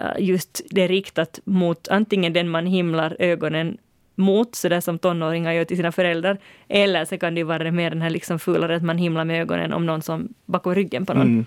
eh, 0.00 0.24
just 0.24 0.60
det 0.70 0.86
riktat 0.86 1.40
mot 1.44 1.88
antingen 1.88 2.32
den 2.32 2.48
man 2.48 2.66
himlar 2.66 3.16
ögonen 3.18 3.78
mot, 4.14 4.54
sådär 4.54 4.80
som 4.80 4.98
tonåringar 4.98 5.52
gör 5.52 5.64
till 5.64 5.76
sina 5.76 5.92
föräldrar. 5.92 6.38
Eller 6.68 7.04
så 7.04 7.18
kan 7.18 7.34
det 7.34 7.38
ju 7.38 7.44
vara 7.44 7.70
mer 7.70 7.90
den 7.90 8.02
här 8.02 8.10
liksom 8.10 8.38
fulare 8.38 8.76
att 8.76 8.82
man 8.82 8.98
himlar 8.98 9.24
med 9.24 9.40
ögonen 9.40 9.72
om 9.72 9.86
någon 9.86 10.02
som 10.02 10.28
bakom 10.46 10.74
ryggen 10.74 11.06
på 11.06 11.14
någon. 11.14 11.26
Mm. 11.26 11.46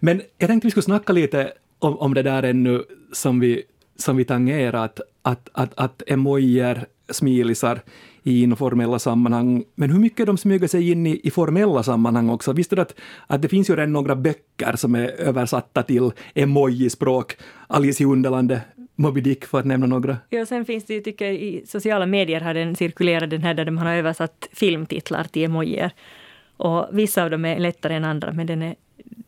Men 0.00 0.22
jag 0.38 0.48
tänkte 0.48 0.66
vi 0.66 0.70
skulle 0.70 0.82
snacka 0.82 1.12
lite 1.12 1.52
om, 1.78 1.98
om 1.98 2.14
det 2.14 2.22
där 2.22 2.42
ännu 2.42 2.82
som 3.12 3.40
vi, 3.40 3.62
som 3.96 4.16
vi 4.16 4.24
tangerat, 4.24 5.00
att, 5.22 5.48
att, 5.52 5.72
att 5.74 6.02
emojier, 6.06 6.86
smilisar 7.10 7.80
i 8.22 8.42
informella 8.42 8.98
sammanhang. 8.98 9.64
Men 9.74 9.90
hur 9.90 9.98
mycket 9.98 10.26
de 10.26 10.38
smyger 10.38 10.66
sig 10.68 10.90
in 10.90 11.06
i, 11.06 11.20
i 11.24 11.30
formella 11.30 11.82
sammanhang 11.82 12.30
också? 12.30 12.52
Visste 12.52 12.76
du 12.76 12.82
att, 12.82 12.94
att 13.26 13.42
det 13.42 13.48
finns 13.48 13.70
ju 13.70 13.76
redan 13.76 13.92
några 13.92 14.16
böcker 14.16 14.76
som 14.76 14.94
är 14.94 15.08
översatta 15.08 15.82
till 15.82 16.10
emojispråk? 16.34 17.36
Alice 17.66 18.02
i 18.02 18.06
Underlandet 18.06 18.60
Moby 18.98 19.20
Dick 19.20 19.44
för 19.44 19.58
att 19.58 19.66
nämna 19.66 19.86
några. 19.86 20.16
Ja, 20.28 20.46
sen 20.46 20.64
finns 20.64 20.84
det 20.84 20.94
ju, 20.94 21.00
tycker 21.00 21.24
jag, 21.24 21.34
i 21.34 21.62
sociala 21.66 22.06
medier 22.06 22.40
har 22.40 22.54
den 22.54 22.76
cirkulerat 22.76 23.30
den 23.30 23.42
här 23.42 23.54
där 23.54 23.70
man 23.70 23.86
har 23.86 23.94
översatt 23.94 24.48
filmtitlar 24.52 25.24
till 25.24 25.44
emojier. 25.44 25.92
Och 26.56 26.88
vissa 26.92 27.24
av 27.24 27.30
dem 27.30 27.44
är 27.44 27.58
lättare 27.58 27.94
än 27.94 28.04
andra, 28.04 28.32
men 28.32 28.46
den 28.46 28.62
är, 28.62 28.74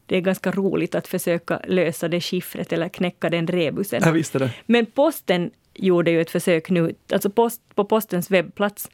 det 0.07 0.16
är 0.16 0.21
ganska 0.21 0.51
roligt 0.51 0.95
att 0.95 1.09
försöka 1.09 1.61
lösa 1.66 2.09
det 2.09 2.21
skiffret 2.21 2.73
eller 2.73 2.88
knäcka 2.88 3.31
den 3.31 3.47
rebusen. 3.47 4.03
Ja, 4.05 4.11
visst 4.11 4.35
är 4.35 4.38
det. 4.38 4.51
Men 4.66 4.87
posten 4.87 5.51
gjorde 5.81 6.11
ju 6.11 6.21
ett 6.21 6.31
försök 6.31 6.71
nu, 6.71 6.95
alltså 7.12 7.31
post, 7.31 7.61
på 7.75 7.85
postens 7.85 8.31
webbplats 8.31 8.90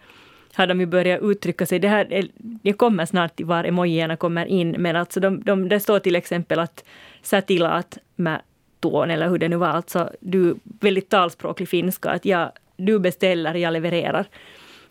har 0.56 0.66
de 0.66 0.80
ju 0.80 0.86
börjat 0.86 1.22
uttrycka 1.22 1.66
sig. 1.66 1.78
Det, 1.78 1.88
här, 1.88 2.06
eh, 2.10 2.24
det 2.38 2.72
kommer 2.72 3.06
snart 3.06 3.36
till 3.36 3.46
var 3.46 3.64
emojierna 3.64 4.16
kommer 4.16 4.46
in, 4.46 4.70
men 4.78 4.96
alltså 4.96 5.20
de, 5.20 5.42
de, 5.42 5.68
det 5.68 5.80
står 5.80 5.98
till 5.98 6.16
exempel 6.16 6.58
att 6.58 6.84
se 7.22 7.62
att 7.62 7.98
med 8.16 8.40
ton 8.80 9.10
eller 9.10 9.28
hur 9.28 9.38
det 9.38 9.48
nu 9.48 9.56
var, 9.56 9.68
alltså 9.68 10.10
du, 10.20 10.56
väldigt 10.62 11.08
talspråklig 11.08 11.68
finska, 11.68 12.10
att 12.10 12.24
jag, 12.24 12.50
du 12.76 12.98
beställer, 12.98 13.54
jag 13.54 13.72
levererar. 13.72 14.26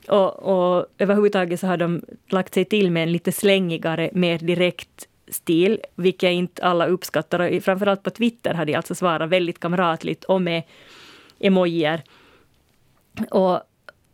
Och, 0.08 0.43
och 0.43 0.86
överhuvudtaget 0.97 1.60
så 1.60 1.67
har 1.67 1.77
de 1.77 2.01
lagt 2.29 2.53
sig 2.53 2.65
till 2.65 2.91
med 2.91 3.03
en 3.03 3.12
lite 3.12 3.31
slängigare, 3.31 4.10
mer 4.13 4.38
direkt 4.38 5.08
stil, 5.27 5.79
vilket 5.95 6.31
inte 6.31 6.63
alla 6.63 6.86
uppskattar. 6.86 7.39
Och 7.39 7.63
framförallt 7.63 8.03
på 8.03 8.10
Twitter 8.10 8.53
har 8.53 8.65
de 8.65 8.75
alltså 8.75 8.95
svarat 8.95 9.29
väldigt 9.29 9.60
kamratligt 9.60 10.23
och 10.23 10.41
med 10.41 10.63
emojier. 11.39 12.03
Och 13.31 13.61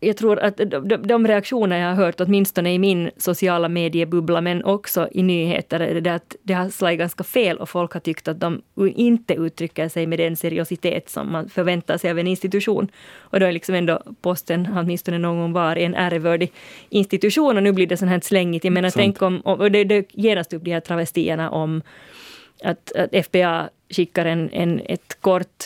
jag 0.03 0.17
tror 0.17 0.39
att 0.39 0.57
de, 0.57 0.97
de, 1.03 1.27
reaktioner 1.27 1.79
jag 1.79 1.87
har 1.87 1.95
hört, 1.95 2.21
åtminstone 2.21 2.73
i 2.73 2.79
min 2.79 3.11
sociala 3.17 3.69
mediebubbla, 3.69 4.41
men 4.41 4.63
också 4.63 5.07
i 5.11 5.23
nyheter, 5.23 5.79
är 5.79 6.01
det 6.01 6.13
att 6.13 6.35
det 6.43 6.53
har 6.53 6.69
slagit 6.69 6.99
ganska 6.99 7.23
fel 7.23 7.57
och 7.57 7.69
folk 7.69 7.93
har 7.93 7.99
tyckt 7.99 8.27
att 8.27 8.39
de 8.39 8.61
inte 8.95 9.33
uttrycker 9.33 9.89
sig 9.89 10.07
med 10.07 10.19
den 10.19 10.35
seriositet 10.35 11.09
som 11.09 11.31
man 11.31 11.49
förväntar 11.49 11.97
sig 11.97 12.11
av 12.11 12.19
en 12.19 12.27
institution. 12.27 12.87
Och 13.19 13.39
då 13.39 13.45
är 13.45 13.51
liksom 13.51 13.75
ändå 13.75 14.03
posten, 14.21 14.67
åtminstone 14.75 15.17
någon 15.17 15.37
gång 15.37 15.53
var, 15.53 15.75
en 15.75 15.95
ärevördig 15.95 16.51
institution 16.89 17.57
och 17.57 17.63
nu 17.63 17.71
blir 17.71 17.87
det 17.87 17.97
sånt 17.97 18.11
här 18.11 18.19
slängigt. 18.19 18.63
Jag 18.63 18.73
menar, 18.73 18.89
tänk 18.89 19.21
om, 19.21 19.41
och 19.41 19.71
det 19.71 19.83
dök 19.83 20.05
genast 20.11 20.53
upp 20.53 20.63
de 20.63 20.71
här 20.71 20.79
travestierna 20.79 21.49
om 21.49 21.81
att, 22.63 22.91
att 22.91 23.25
FBA 23.25 23.69
skickar 23.89 24.25
en, 24.25 24.49
en, 24.49 24.81
ett 24.85 25.21
kort 25.21 25.65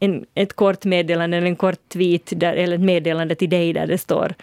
en, 0.00 0.24
ett 0.34 0.52
kort 0.52 0.84
meddelande 0.84 1.36
eller 1.36 1.46
en 1.46 1.56
kort 1.56 1.88
tweet 1.88 2.32
där, 2.36 2.54
eller 2.54 2.74
ett 2.74 2.82
meddelande 2.82 3.34
till 3.34 3.50
dig 3.50 3.72
där 3.72 3.86
det 3.86 3.98
står 3.98 4.34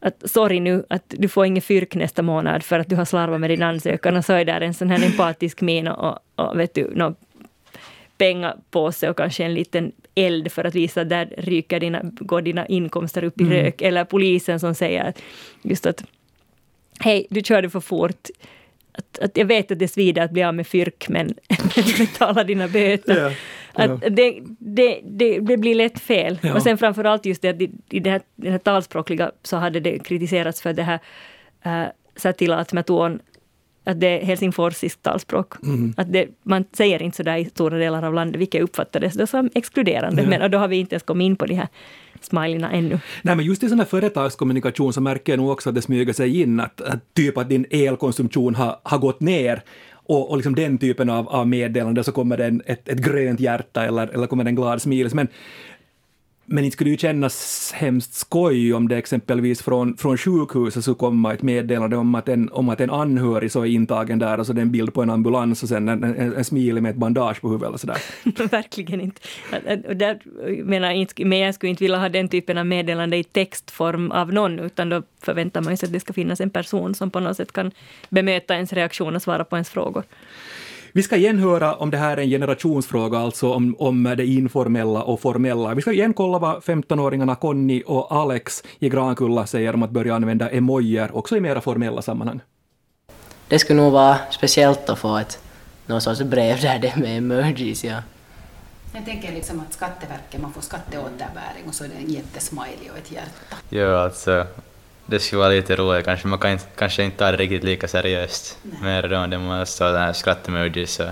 att 0.00 0.30
sorry 0.30 0.60
nu 0.60 0.84
att 0.88 1.04
du 1.08 1.28
får 1.28 1.46
ingen 1.46 1.62
fyrk 1.62 1.94
nästa 1.94 2.22
månad 2.22 2.62
för 2.62 2.78
att 2.78 2.88
du 2.88 2.96
har 2.96 3.04
slarvat 3.04 3.40
med 3.40 3.50
din 3.50 3.62
ansökan 3.62 4.16
och 4.16 4.24
så 4.24 4.32
är 4.32 4.44
där 4.44 4.60
en 4.60 4.74
sån 4.74 4.90
här 4.90 5.04
empatisk 5.04 5.60
min 5.60 5.88
och, 5.88 6.18
och 6.34 6.58
vet 6.58 6.74
du, 6.74 6.90
någon 6.94 7.14
pengapåse 8.18 9.10
och 9.10 9.16
kanske 9.16 9.44
en 9.44 9.54
liten 9.54 9.92
eld 10.14 10.52
för 10.52 10.64
att 10.64 10.74
visa 10.74 11.00
att 11.00 11.08
där 11.08 11.34
ryker 11.38 11.80
dina, 11.80 12.00
går 12.02 12.42
dina 12.42 12.66
inkomster 12.66 13.24
upp 13.24 13.40
i 13.40 13.44
mm. 13.44 13.54
rök. 13.54 13.82
Eller 13.82 14.04
polisen 14.04 14.60
som 14.60 14.74
säger 14.74 15.14
just 15.62 15.86
att 15.86 16.04
hej, 17.00 17.26
du 17.30 17.42
körde 17.42 17.70
för 17.70 17.80
fort. 17.80 18.28
Att, 18.92 19.18
att 19.18 19.36
jag 19.36 19.44
vet 19.44 19.70
att 19.70 19.78
det 19.78 19.88
svider 19.88 20.22
att 20.22 20.30
bli 20.30 20.42
av 20.42 20.54
med 20.54 20.66
fyrk 20.66 21.08
men 21.08 21.34
betala 21.98 22.44
dina 22.44 22.68
böter. 22.68 23.16
Yeah. 23.16 23.32
Att 23.74 24.00
det, 24.00 24.40
det, 24.58 25.00
det, 25.04 25.38
det, 25.40 25.56
blir 25.56 25.74
lätt 25.74 26.00
fel. 26.00 26.38
Ja. 26.42 26.54
Och 26.54 26.62
sen 26.62 26.78
framförallt 26.78 27.26
just 27.26 27.42
det 27.42 27.48
att 27.48 27.60
i, 27.90 28.00
det 28.00 28.10
här, 28.10 28.20
det 28.36 28.50
här 28.50 28.58
talspråkliga 28.58 29.30
så 29.42 29.56
hade 29.56 29.80
det 29.80 29.98
kritiserats 29.98 30.62
för 30.62 30.72
det 30.72 30.82
här 30.82 30.98
äh, 31.62 31.88
sätilaatmetuon 32.16 33.20
att 33.84 34.00
det 34.00 34.06
är 34.06 34.24
helsingforsiskt 34.24 35.02
talspråk. 35.02 35.62
Mm. 35.62 35.94
Att 35.96 36.12
det, 36.12 36.28
man 36.42 36.64
säger 36.72 37.02
inte 37.02 37.16
så 37.16 37.22
där 37.22 37.36
i 37.36 37.44
stora 37.44 37.78
delar 37.78 38.02
av 38.02 38.14
landet, 38.14 38.40
vilket 38.40 38.62
uppfattades 38.62 39.14
då 39.14 39.26
som 39.26 39.50
exkluderande. 39.54 40.22
Ja. 40.22 40.28
Men 40.28 40.50
då 40.50 40.58
har 40.58 40.68
vi 40.68 40.76
inte 40.76 40.94
ens 40.94 41.02
kommit 41.02 41.24
in 41.24 41.36
på 41.36 41.46
de 41.46 41.54
här 41.54 41.68
smileyna 42.20 42.70
ännu. 42.70 42.98
Nej, 43.22 43.36
men 43.36 43.44
just 43.44 43.62
i 43.62 43.68
sån 43.68 43.78
här 43.78 43.86
företagskommunikation 43.86 44.92
så 44.92 45.00
märker 45.00 45.32
jag 45.32 45.38
nog 45.38 45.50
också 45.50 45.68
att 45.68 45.74
det 45.74 45.82
smyger 45.82 46.12
sig 46.12 46.40
in 46.40 46.60
att, 46.60 46.80
att 46.80 47.14
typ 47.14 47.38
att 47.38 47.48
din 47.48 47.66
elkonsumtion 47.70 48.54
har, 48.54 48.76
har 48.82 48.98
gått 48.98 49.20
ner 49.20 49.62
och, 50.10 50.30
och 50.30 50.36
liksom 50.36 50.54
den 50.54 50.78
typen 50.78 51.10
av, 51.10 51.28
av 51.28 51.48
meddelande 51.48 52.04
så 52.04 52.12
kommer 52.12 52.36
det 52.36 52.46
en, 52.46 52.62
ett, 52.66 52.88
ett 52.88 52.98
grönt 52.98 53.40
hjärta 53.40 53.84
eller, 53.84 54.06
eller 54.06 54.26
kommer 54.26 54.44
det 54.44 54.50
en 54.50 54.56
glad 54.56 54.82
smil. 54.82 55.10
Men 55.12 55.28
men 56.52 56.64
inte 56.64 56.74
skulle 56.74 56.88
det 56.88 56.92
ju 56.92 56.98
kännas 56.98 57.72
hemskt 57.74 58.14
skoj 58.14 58.74
om 58.74 58.88
det 58.88 58.96
exempelvis 58.96 59.62
från, 59.62 59.96
från 59.96 60.18
sjukhuset 60.18 60.82
skulle 60.82 60.94
komma 60.94 61.34
ett 61.34 61.42
meddelande 61.42 61.96
om 61.96 62.14
att, 62.14 62.28
en, 62.28 62.52
om 62.52 62.68
att 62.68 62.80
en 62.80 62.90
anhörig 62.90 63.52
så 63.52 63.60
är 63.60 63.66
intagen 63.66 64.18
där 64.18 64.40
och 64.40 64.46
så 64.46 64.52
det 64.52 64.60
är 64.60 64.62
en 64.62 64.70
bild 64.70 64.94
på 64.94 65.02
en 65.02 65.10
ambulans 65.10 65.62
och 65.62 65.68
sen 65.68 65.88
en, 65.88 66.04
en, 66.04 66.34
en 66.34 66.44
smiley 66.44 66.80
med 66.80 66.90
ett 66.90 66.96
bandage 66.96 67.40
på 67.40 67.48
huvudet 67.48 67.74
och 67.74 67.80
sådär. 67.80 67.98
Verkligen 68.50 69.00
inte. 69.00 69.20
där, 69.94 70.18
menar, 70.64 71.24
men 71.24 71.38
jag 71.38 71.54
skulle 71.54 71.70
inte 71.70 71.84
vilja 71.84 71.98
ha 71.98 72.08
den 72.08 72.28
typen 72.28 72.58
av 72.58 72.66
meddelande 72.66 73.16
i 73.16 73.24
textform 73.24 74.10
av 74.10 74.32
någon, 74.32 74.58
utan 74.58 74.88
då 74.88 75.02
förväntar 75.20 75.60
man 75.60 75.76
sig 75.76 75.86
att 75.86 75.92
det 75.92 76.00
ska 76.00 76.12
finnas 76.12 76.40
en 76.40 76.50
person 76.50 76.94
som 76.94 77.10
på 77.10 77.20
något 77.20 77.36
sätt 77.36 77.52
kan 77.52 77.70
bemöta 78.08 78.54
ens 78.54 78.72
reaktion 78.72 79.16
och 79.16 79.22
svara 79.22 79.44
på 79.44 79.56
ens 79.56 79.70
frågor. 79.70 80.04
Vi 80.92 81.02
ska 81.02 81.16
igen 81.16 81.38
höra 81.38 81.74
om 81.74 81.90
det 81.90 81.96
här 81.96 82.16
är 82.16 82.22
en 82.22 82.28
generationsfråga, 82.28 83.18
alltså 83.18 83.52
om, 83.52 83.76
om 83.78 84.14
det 84.16 84.26
informella 84.26 85.02
och 85.02 85.20
formella. 85.20 85.74
Vi 85.74 85.82
ska 85.82 85.92
igen 85.92 86.14
kolla 86.14 86.38
vad 86.38 86.62
15-åringarna 86.62 87.34
Conny 87.34 87.82
och 87.86 88.12
Alex 88.12 88.62
i 88.78 88.88
Grankulla 88.88 89.46
säger 89.46 89.74
om 89.74 89.82
att 89.82 89.90
börja 89.90 90.14
använda 90.14 90.50
emojier 90.50 91.16
också 91.16 91.36
i 91.36 91.40
mera 91.40 91.60
formella 91.60 92.02
sammanhang. 92.02 92.40
Det 93.48 93.58
skulle 93.58 93.82
nog 93.82 93.92
vara 93.92 94.16
speciellt 94.30 94.90
att 94.90 94.98
få 94.98 95.16
ett 95.16 95.38
någon 95.86 96.00
sorts 96.00 96.22
brev 96.22 96.60
där 96.60 96.78
det 96.78 96.88
är 96.88 96.96
med 96.96 97.18
emojis, 97.18 97.84
ja. 97.84 97.96
Jag 98.94 99.04
tänker 99.04 99.32
liksom 99.32 99.60
att 99.60 99.72
Skatteverket, 99.72 100.40
man 100.40 100.52
får 100.52 100.60
skatteåterbäring 100.60 101.64
och 101.68 101.74
så 101.74 101.84
är 101.84 101.88
det 101.88 101.94
en 101.94 102.10
jättesmiley 102.10 102.90
och 102.92 102.98
ett 102.98 103.12
hjärta. 103.12 103.56
Ja, 103.68 104.02
alltså 104.02 104.46
det 105.10 105.20
skulle 105.20 105.38
vara 105.38 105.48
lite 105.48 105.76
roligt 105.76 106.04
kanske. 106.04 106.28
Man 106.28 106.38
kan 106.38 106.50
inte, 106.50 106.64
kanske 106.76 107.02
inte 107.02 107.16
ta 107.16 107.30
det 107.30 107.36
riktigt 107.36 107.64
lika 107.64 107.88
seriöst 107.88 108.58
mer 108.82 109.02
då. 109.02 109.26
Det 109.26 109.38
måste 109.38 109.84
här 109.84 110.12
skrattemojis 110.12 111.00
och 111.00 111.10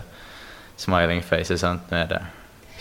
smiling 0.77 1.23
face 1.23 1.53
och 1.55 1.61
sånt 1.61 1.91
med 1.91 2.09
där. 2.09 2.27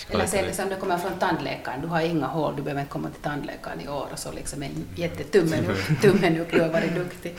Eller 0.10 0.26
sen 0.26 0.46
liksom, 0.46 0.70
du 0.70 0.76
kommer 0.76 0.98
från 0.98 1.20
tandläkaren, 1.20 1.82
du 1.82 1.88
har 1.88 2.02
inga 2.02 2.28
hål, 2.28 2.56
du 2.56 2.62
behöver 2.62 2.82
inte 2.82 2.92
komma 2.92 3.10
till 3.10 3.22
tandläkaren 3.22 3.82
i 3.82 3.88
år 3.88 4.08
och 4.12 4.20
så 4.20 4.32
liksom 4.32 4.64
en 4.64 4.86
jättetummen 4.96 5.66
upp, 5.66 6.02
tummen 6.02 6.38
upp, 6.38 6.52
du 6.52 6.62
har 6.62 6.70
varit 6.70 6.96
duktig. 6.96 7.36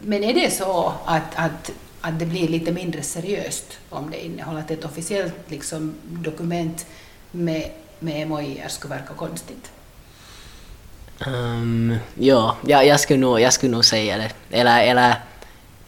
Men 0.00 0.24
är 0.24 0.34
det 0.34 0.50
så 0.50 0.92
att, 1.04 1.34
att, 1.36 1.70
att 2.00 2.18
det 2.18 2.26
blir 2.26 2.48
lite 2.48 2.72
mindre 2.72 3.02
seriöst 3.02 3.78
om 3.90 4.10
det 4.10 4.24
innehåller 4.24 4.64
ett 4.68 4.84
officiellt 4.84 5.34
liksom, 5.46 5.94
dokument 6.02 6.86
med, 7.30 7.70
med 7.98 8.22
emojier 8.22 8.68
skulle 8.68 8.94
verka 8.94 9.14
konstigt? 9.14 9.70
Um, 11.26 11.96
ja, 12.14 12.56
jag, 12.66 12.86
jag, 12.86 13.00
skulle 13.00 13.20
nog, 13.20 13.40
jag 13.40 13.52
skulle 13.52 13.72
nog 13.72 13.84
säga 13.84 14.18
det. 14.18 14.30
Eller, 14.50 14.82
eller 14.82 15.14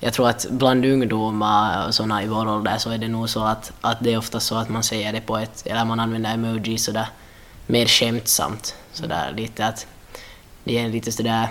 jag 0.00 0.12
tror 0.12 0.28
att 0.28 0.46
bland 0.50 0.84
ungdomar 0.84 1.86
och 1.86 1.94
såna 1.94 2.22
i 2.22 2.26
vår 2.26 2.48
ålder 2.48 2.78
så 2.78 2.90
är 2.90 2.98
det 2.98 3.08
nog 3.08 3.30
så 3.30 3.44
att, 3.44 3.72
att 3.80 3.98
det 4.00 4.12
är 4.12 4.18
ofta 4.18 4.40
så 4.40 4.54
att 4.54 4.68
man 4.68 4.82
säger 4.82 5.12
det 5.12 5.20
på 5.20 5.36
ett, 5.36 5.66
eller 5.66 5.84
man 5.84 6.00
använder 6.00 6.34
emojis 6.34 6.84
sådär 6.84 7.08
mer 7.66 7.86
skämtsamt. 7.86 8.74
Sådär 8.92 9.32
lite 9.36 9.66
att 9.66 9.86
det 10.64 10.78
är 10.78 10.84
en 10.84 10.90
lite 10.90 11.12
sådär 11.12 11.48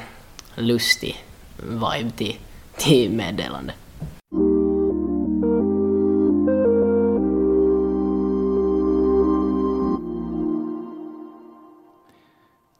lustig 0.55 1.25
vibe 1.57 2.12
till, 2.17 2.38
till 2.77 3.12
meddelande. 3.12 3.73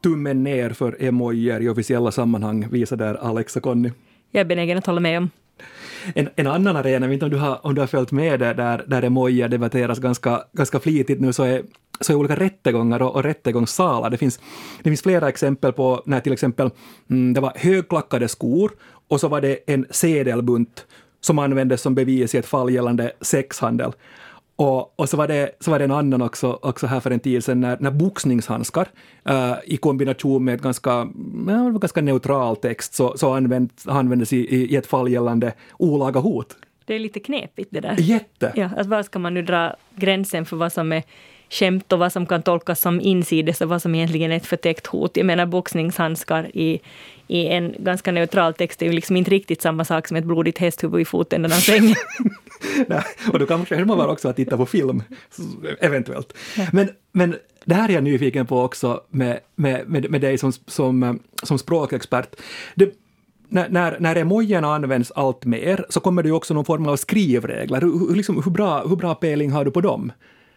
Tummen 0.04 0.44
ner 0.44 0.70
för 0.70 0.96
emojier 1.02 1.60
i 1.60 1.68
officiella 1.68 2.10
sammanhang, 2.10 2.68
visar 2.70 2.96
där 2.96 3.14
Alex 3.14 3.56
och 3.56 3.62
Conny. 3.62 3.90
Jag 4.30 4.40
är 4.40 4.44
benägen 4.44 4.78
att 4.78 4.86
hålla 4.86 5.00
med 5.00 5.18
om. 5.18 5.30
En, 6.14 6.28
en 6.36 6.46
annan 6.46 6.76
arena, 6.76 7.06
jag 7.06 7.08
vet 7.08 7.12
inte 7.12 7.24
om 7.24 7.30
du 7.30 7.36
har, 7.36 7.66
om 7.66 7.74
du 7.74 7.80
har 7.80 7.86
följt 7.86 8.12
med 8.12 8.40
det, 8.40 8.54
där, 8.54 8.84
där 8.86 9.02
emojier 9.02 9.48
debatteras 9.48 9.98
ganska, 9.98 10.42
ganska 10.52 10.80
flitigt 10.80 11.20
nu, 11.20 11.32
så 11.32 11.42
är, 11.42 11.62
så 12.00 12.12
är 12.12 12.16
olika 12.16 12.36
rättegångar 12.36 13.02
och, 13.02 13.14
och 13.14 13.22
rättegångssalar. 13.22 14.10
Det 14.10 14.16
finns, 14.16 14.40
det 14.82 14.90
finns 14.90 15.02
flera 15.02 15.28
exempel 15.28 15.72
på 15.72 16.02
när 16.06 16.20
till 16.20 16.32
exempel 16.32 16.70
mm, 17.10 17.34
det 17.34 17.40
var 17.40 17.52
högklackade 17.56 18.28
skor 18.28 18.72
och 19.08 19.20
så 19.20 19.28
var 19.28 19.40
det 19.40 19.58
en 19.66 19.86
sedelbunt 19.90 20.86
som 21.20 21.38
användes 21.38 21.82
som 21.82 21.94
bevis 21.94 22.34
i 22.34 22.38
ett 22.38 22.46
fall 22.46 22.70
gällande 22.70 23.12
sexhandel. 23.20 23.92
Och, 24.56 25.00
och 25.00 25.08
så, 25.08 25.16
var 25.16 25.28
det, 25.28 25.50
så 25.60 25.70
var 25.70 25.78
det 25.78 25.84
en 25.84 25.90
annan 25.90 26.22
också, 26.22 26.58
också 26.62 26.86
här 26.86 27.00
för 27.00 27.10
en 27.10 27.20
tid 27.20 27.44
sedan 27.44 27.60
när, 27.60 27.76
när 27.80 27.90
boxningshandskar 27.90 28.88
uh, 29.30 29.54
i 29.64 29.76
kombination 29.76 30.44
med 30.44 30.62
ganska, 30.62 30.90
ja, 31.46 31.70
ganska 31.70 32.00
neutral 32.00 32.56
text 32.56 32.94
så, 32.94 33.16
så 33.16 33.32
använd, 33.32 33.70
användes 33.86 34.32
i, 34.32 34.36
i 34.36 34.76
ett 34.76 34.86
fall 34.86 35.08
gällande 35.08 35.52
olaga 35.78 36.20
hot. 36.20 36.56
Det 36.84 36.94
är 36.94 36.98
lite 36.98 37.20
knepigt 37.20 37.68
det 37.72 37.80
där. 37.80 37.96
Jätte! 37.98 38.52
Ja, 38.54 38.70
att 38.76 38.86
var 38.86 39.02
ska 39.02 39.18
man 39.18 39.34
nu 39.34 39.42
dra 39.42 39.76
gränsen 39.94 40.44
för 40.44 40.56
vad 40.56 40.72
som 40.72 40.92
är 40.92 41.02
skämt 41.50 41.92
och 41.92 41.98
vad 41.98 42.12
som 42.12 42.26
kan 42.26 42.42
tolkas 42.42 42.80
som 42.80 43.00
insides 43.00 43.60
och 43.60 43.68
vad 43.68 43.82
som 43.82 43.94
egentligen 43.94 44.32
är 44.32 44.36
ett 44.36 44.46
förtäckt 44.46 44.86
hot. 44.86 45.16
Jag 45.16 45.26
menar 45.26 45.46
boxningshandskar 45.46 46.50
i, 46.56 46.80
i 47.26 47.46
en 47.46 47.74
ganska 47.78 48.12
neutral 48.12 48.54
text 48.54 48.82
är 48.82 48.86
ju 48.86 48.92
liksom 48.92 49.16
inte 49.16 49.30
riktigt 49.30 49.62
samma 49.62 49.84
sak 49.84 50.08
som 50.08 50.16
ett 50.16 50.24
blodigt 50.24 50.58
hästhuvud 50.58 51.00
i 51.00 51.04
fotändan 51.04 51.52
av 51.52 51.56
sängen. 51.56 51.96
Nej, 52.86 53.02
och 53.32 53.38
då 53.38 53.46
kanske 53.46 53.84
man 53.84 54.10
också 54.10 54.28
att 54.28 54.36
titta 54.36 54.56
på 54.56 54.66
film, 54.66 55.02
eventuellt. 55.80 56.32
Ja. 56.56 56.66
Men, 56.72 56.88
men 57.12 57.36
det 57.64 57.74
här 57.74 57.88
är 57.88 57.92
jag 57.92 58.04
nyfiken 58.04 58.46
på 58.46 58.62
också 58.62 59.00
med, 59.10 59.40
med, 59.56 59.88
med, 59.88 60.10
med 60.10 60.20
dig 60.20 60.38
som, 60.38 60.52
som, 60.52 61.20
som 61.42 61.58
språkexpert. 61.58 62.36
Det, 62.74 62.94
när, 63.48 63.68
när, 63.68 63.96
när 64.00 64.16
emojierna 64.16 64.74
används 64.74 65.10
allt 65.10 65.44
mer 65.44 65.86
så 65.88 66.00
kommer 66.00 66.22
det 66.22 66.28
ju 66.28 66.34
också 66.34 66.54
någon 66.54 66.64
form 66.64 66.86
av 66.86 66.96
skrivregler. 66.96 67.80
Hur, 67.80 68.14
liksom, 68.14 68.42
hur, 68.44 68.50
bra, 68.50 68.86
hur 68.86 68.96
bra 68.96 69.14
peling 69.14 69.50
har 69.50 69.64
du 69.64 69.70
på 69.70 69.80
dem? 69.80 70.12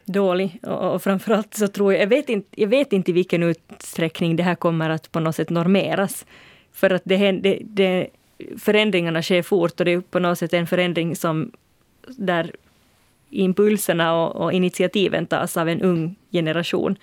Dålig. 0.08 0.60
Och, 0.63 0.93
och 0.93 1.04
framförallt 1.04 1.54
så 1.54 1.67
tror 1.67 1.93
jag, 1.93 2.02
jag 2.02 2.08
vet, 2.08 2.30
inte, 2.30 2.62
jag 2.62 2.67
vet 2.67 2.93
inte 2.93 3.12
i 3.12 3.13
vilken 3.13 3.43
utsträckning 3.43 4.36
det 4.36 4.43
här 4.43 4.56
kommer 4.56 4.89
att 4.89 5.12
på 5.12 5.20
något 5.20 5.36
sätt 5.36 5.50
normeras. 5.50 6.26
För 6.72 6.89
att 6.89 7.02
det, 7.06 7.32
det, 7.32 7.60
det, 7.62 8.08
förändringarna 8.58 9.22
sker 9.22 9.41
fort 9.41 9.80
och 9.80 9.86
det 9.86 9.91
är 9.91 10.02
på 10.02 10.20
något 10.20 10.39
sätt 10.39 10.54
en 10.54 10.67
förändring 10.67 11.15
som 11.15 11.52
där 12.08 12.52
impulserna 13.30 14.13
och, 14.15 14.36
och 14.36 14.54
initiativen 14.54 15.26
tas 15.26 15.58
av 15.58 15.70
en 15.70 15.82
ung 15.82 16.15
generation. 16.32 16.96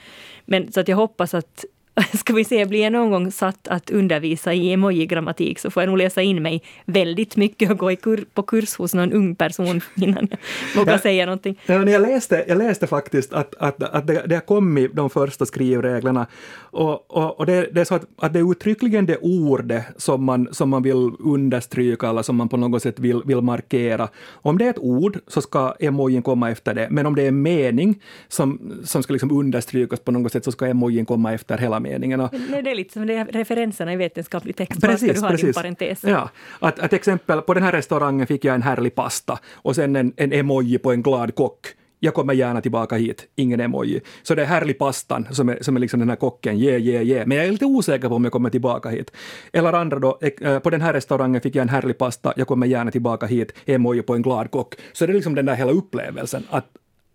Men 0.44 0.72
så 0.72 0.80
att 0.80 0.88
jag 0.88 0.96
hoppas 0.96 1.34
att 1.34 1.64
ska 2.14 2.32
vi 2.32 2.44
se, 2.44 2.66
blir 2.66 2.82
jag 2.82 2.92
någon 2.92 3.10
gång 3.10 3.32
satt 3.32 3.68
att 3.68 3.90
undervisa 3.90 4.54
i 4.54 4.72
emoji-grammatik 4.72 5.58
så 5.58 5.70
får 5.70 5.82
jag 5.82 5.88
nog 5.90 5.98
läsa 5.98 6.22
in 6.22 6.42
mig 6.42 6.62
väldigt 6.84 7.36
mycket 7.36 7.70
och 7.70 7.78
gå 7.78 7.90
i 7.92 7.96
kur 7.96 8.24
på 8.34 8.42
kurs 8.42 8.74
hos 8.76 8.94
någon 8.94 9.12
ung 9.12 9.34
person 9.36 9.80
innan 9.96 10.28
jag 10.30 10.38
vågar 10.80 10.92
Ja. 10.92 10.98
säga 10.98 11.26
någonting. 11.26 11.60
Ja, 11.66 11.88
jag, 11.88 12.02
läste, 12.02 12.44
jag 12.48 12.58
läste 12.58 12.86
faktiskt 12.86 13.32
att, 13.32 13.54
att, 13.54 13.82
att 13.82 14.06
det, 14.06 14.22
det 14.26 14.34
har 14.34 14.40
kommit 14.40 14.94
de 14.94 15.10
första 15.10 15.46
skrivreglerna 15.46 16.26
och, 16.56 17.10
och, 17.16 17.38
och 17.40 17.46
det, 17.46 17.68
det 17.72 17.80
är 17.80 17.84
så 17.84 17.94
att, 17.94 18.04
att 18.18 18.32
det 18.32 18.38
är 18.38 18.50
uttryckligen 18.50 19.06
det 19.06 19.16
ordet 19.16 19.84
som 19.96 20.24
man, 20.24 20.48
som 20.52 20.68
man 20.70 20.82
vill 20.82 21.10
understryka 21.18 22.08
eller 22.08 22.22
som 22.22 22.36
man 22.36 22.48
på 22.48 22.56
något 22.56 22.82
sätt 22.82 22.98
vill, 22.98 23.22
vill 23.24 23.40
markera. 23.40 24.08
Om 24.32 24.58
det 24.58 24.64
är 24.66 24.70
ett 24.70 24.78
ord 24.78 25.18
så 25.26 25.40
ska 25.40 25.74
emojin 25.80 26.22
komma 26.22 26.50
efter 26.50 26.74
det, 26.74 26.88
men 26.90 27.06
om 27.06 27.14
det 27.14 27.22
är 27.22 27.28
en 27.28 27.42
mening 27.42 28.02
som, 28.28 28.72
som 28.84 29.02
ska 29.02 29.12
liksom 29.12 29.32
understrykas 29.32 30.00
på 30.00 30.12
något 30.12 30.32
sätt 30.32 30.44
så 30.44 30.52
ska 30.52 30.66
emojin 30.66 31.06
komma 31.06 31.32
efter 31.32 31.58
hela 31.58 31.80
meningen. 31.84 32.20
Och, 32.20 32.34
Nej, 32.50 32.62
det 32.62 32.70
är 32.70 32.74
lite 32.74 32.92
som 32.92 33.06
det 33.06 33.24
referenserna 33.24 33.92
i 33.92 33.96
vetenskaplig 33.96 34.56
text. 34.56 34.82
Var 34.82 34.96
ska 34.96 35.06
Precis, 35.06 35.20
du 35.20 35.26
ha 35.26 35.28
din 35.28 35.38
precis. 35.38 35.56
parentes? 35.56 35.98
Ja, 36.02 36.30
att, 36.58 36.78
att 36.78 36.92
exempel, 36.92 37.40
på 37.42 37.54
den 37.54 37.62
här 37.62 37.72
restaurangen 37.72 38.26
fick 38.26 38.44
jag 38.44 38.54
en 38.54 38.62
härlig 38.62 38.94
pasta 38.94 39.38
och 39.54 39.74
sen 39.74 39.96
en, 39.96 40.12
en 40.16 40.32
emoji 40.32 40.78
på 40.78 40.92
en 40.92 41.02
glad 41.02 41.34
kock. 41.34 41.66
Jag 42.00 42.14
kommer 42.14 42.34
gärna 42.34 42.60
tillbaka 42.60 42.96
hit, 42.96 43.26
ingen 43.36 43.60
emoji. 43.60 44.00
Så 44.22 44.34
det 44.34 44.42
är 44.42 44.46
härlig 44.46 44.78
pastan 44.78 45.26
som 45.30 45.48
är, 45.48 45.58
som 45.60 45.76
är 45.76 45.80
liksom 45.80 46.00
den 46.00 46.08
här 46.08 46.16
kocken, 46.16 46.58
yeah, 46.58 46.80
yeah, 46.82 47.04
yeah. 47.04 47.26
Men 47.26 47.38
jag 47.38 47.46
är 47.46 47.52
lite 47.52 47.64
osäker 47.64 48.08
på 48.08 48.14
om 48.14 48.24
jag 48.24 48.32
kommer 48.32 48.50
tillbaka 48.50 48.88
hit. 48.88 49.12
Eller 49.52 49.72
andra 49.72 49.98
då, 49.98 50.18
eh, 50.40 50.58
på 50.58 50.70
den 50.70 50.80
här 50.80 50.92
restaurangen 50.92 51.40
fick 51.40 51.54
jag 51.54 51.62
en 51.62 51.68
härlig 51.68 51.98
pasta, 51.98 52.32
jag 52.36 52.46
kommer 52.46 52.66
gärna 52.66 52.90
tillbaka 52.90 53.26
hit, 53.26 53.52
emoji 53.66 54.02
på 54.02 54.14
en 54.14 54.22
glad 54.22 54.50
kock. 54.50 54.74
Så 54.92 55.06
det 55.06 55.12
är 55.12 55.14
liksom 55.14 55.34
den 55.34 55.46
där 55.46 55.54
hela 55.54 55.72
upplevelsen, 55.72 56.44
att, 56.50 56.66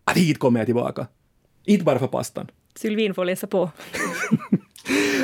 att 0.04 0.18
hit 0.18 0.40
kommer 0.40 0.60
jag 0.60 0.68
tillbaka. 0.68 1.08
Inte 1.66 1.86
bara 1.86 2.00
för 2.00 2.08
pastan. 2.08 2.48
Sylvin 2.80 3.14
får 3.14 3.26
läsa 3.26 3.48
på. 3.48 3.72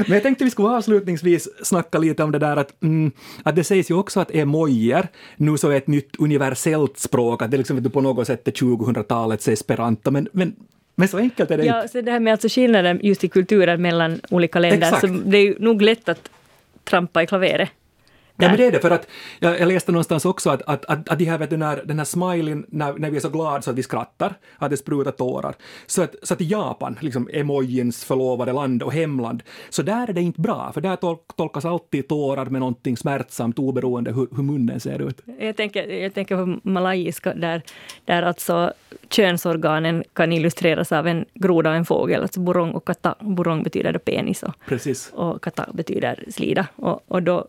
Men 0.08 0.12
jag 0.12 0.24
tänkte 0.24 0.44
vi 0.44 0.50
skulle 0.52 0.68
avslutningsvis 0.68 1.50
snacka 1.64 1.98
lite 1.98 2.24
om 2.24 2.32
det 2.32 2.40
där 2.40 2.58
att, 2.58 2.84
mm, 2.84 3.12
att 3.44 3.56
det 3.56 3.64
sägs 3.64 3.92
ju 3.92 3.96
också 3.96 4.20
att 4.20 4.32
emojier 4.32 5.08
nu 5.38 5.58
så 5.58 5.70
är 5.70 5.78
ett 5.78 5.88
nytt 5.88 6.16
universellt 6.20 6.98
språk, 6.98 7.42
att 7.42 7.52
det 7.52 7.58
liksom 7.58 7.92
på 7.92 8.02
något 8.02 8.28
sätt 8.28 8.48
är 8.48 8.52
2000-talets 8.52 9.48
esperanto, 9.48 10.12
men, 10.12 10.28
men, 10.32 10.56
men 10.96 11.08
så 11.08 11.18
enkelt 11.18 11.52
är 11.52 11.58
det 11.58 11.64
inte. 11.64 11.78
Ja, 11.78 11.88
så 11.88 12.02
det 12.02 12.12
här 12.12 12.20
med 12.20 12.32
alltså 12.32 12.48
skillnaden 12.50 13.00
just 13.04 13.24
i 13.24 13.28
kulturen 13.28 13.82
mellan 13.82 14.20
olika 14.30 14.60
länder, 14.60 14.88
Exakt. 14.88 15.02
så 15.02 15.08
det 15.08 15.38
är 15.38 15.44
ju 15.44 15.56
nog 15.60 15.82
lätt 15.82 16.10
att 16.10 16.30
trampa 16.84 17.24
i 17.24 17.28
klaveret. 17.28 17.70
Ja, 18.38 18.48
men 18.48 18.58
det 18.58 18.66
är 18.66 18.72
det, 18.72 18.80
för 18.80 18.92
att 18.92 19.08
jag, 19.40 19.60
jag 19.60 19.68
läste 19.68 19.92
någonstans 19.92 20.26
också 20.26 20.50
att, 20.50 20.62
att, 20.62 20.86
att, 20.86 21.10
att 21.10 21.20
de 21.20 21.26
här, 21.26 21.38
vet 21.38 21.50
du, 21.50 21.58
när, 21.58 21.82
den 21.86 21.98
här 21.98 22.06
smileyn, 22.06 22.66
när, 22.68 22.94
när 22.94 23.10
vi 23.10 23.18
är 23.18 23.22
så 23.22 23.30
glada 23.30 23.62
så 23.62 23.70
att 23.72 23.78
vi 23.78 23.84
skrattar, 23.84 24.34
att 24.58 24.70
det 24.70 24.78
sprutar 24.78 25.12
tårar. 25.12 25.56
Så 25.86 26.02
att, 26.02 26.16
så 26.24 26.34
att 26.34 26.42
i 26.42 26.46
Japan, 26.46 26.98
liksom 27.02 27.30
emojins 27.34 28.06
förlovade 28.06 28.54
land 28.54 28.84
och 28.84 28.94
hemland, 28.94 29.44
så 29.70 29.82
där 29.82 30.10
är 30.10 30.14
det 30.14 30.22
inte 30.22 30.42
bra, 30.42 30.72
för 30.74 30.82
där 30.82 30.96
tol, 30.96 31.18
tolkas 31.36 31.66
alltid 31.66 32.08
tårar 32.08 32.46
med 32.46 32.60
någonting 32.60 32.98
smärtsamt 32.98 33.60
oberoende 33.60 34.12
hur, 34.12 34.28
hur 34.36 34.44
munnen 34.44 34.80
ser 34.80 35.10
ut. 35.10 35.22
Jag 35.40 35.58
tänker, 35.58 35.88
jag 35.88 36.14
tänker 36.14 36.36
på 36.36 36.70
malayiska 36.70 37.34
där, 37.34 37.62
där 38.06 38.24
alltså 38.24 38.74
könsorganen 39.10 40.04
kan 40.14 40.34
illustreras 40.34 40.92
av 40.92 41.08
en 41.08 41.26
groda 41.34 41.70
och 41.70 41.76
en 41.76 41.86
fågel, 41.86 42.22
alltså 42.22 42.40
burong 42.40 42.72
och 42.72 42.86
kata. 42.86 43.16
Burong 43.20 43.64
betyder 43.64 43.94
då 43.94 44.00
penis 44.00 44.44
och, 44.44 44.54
Precis. 44.68 45.12
och 45.14 45.44
kata 45.44 45.66
betyder 45.74 46.24
slida. 46.30 46.68
Och, 46.76 47.02
och 47.08 47.24
då, 47.24 47.48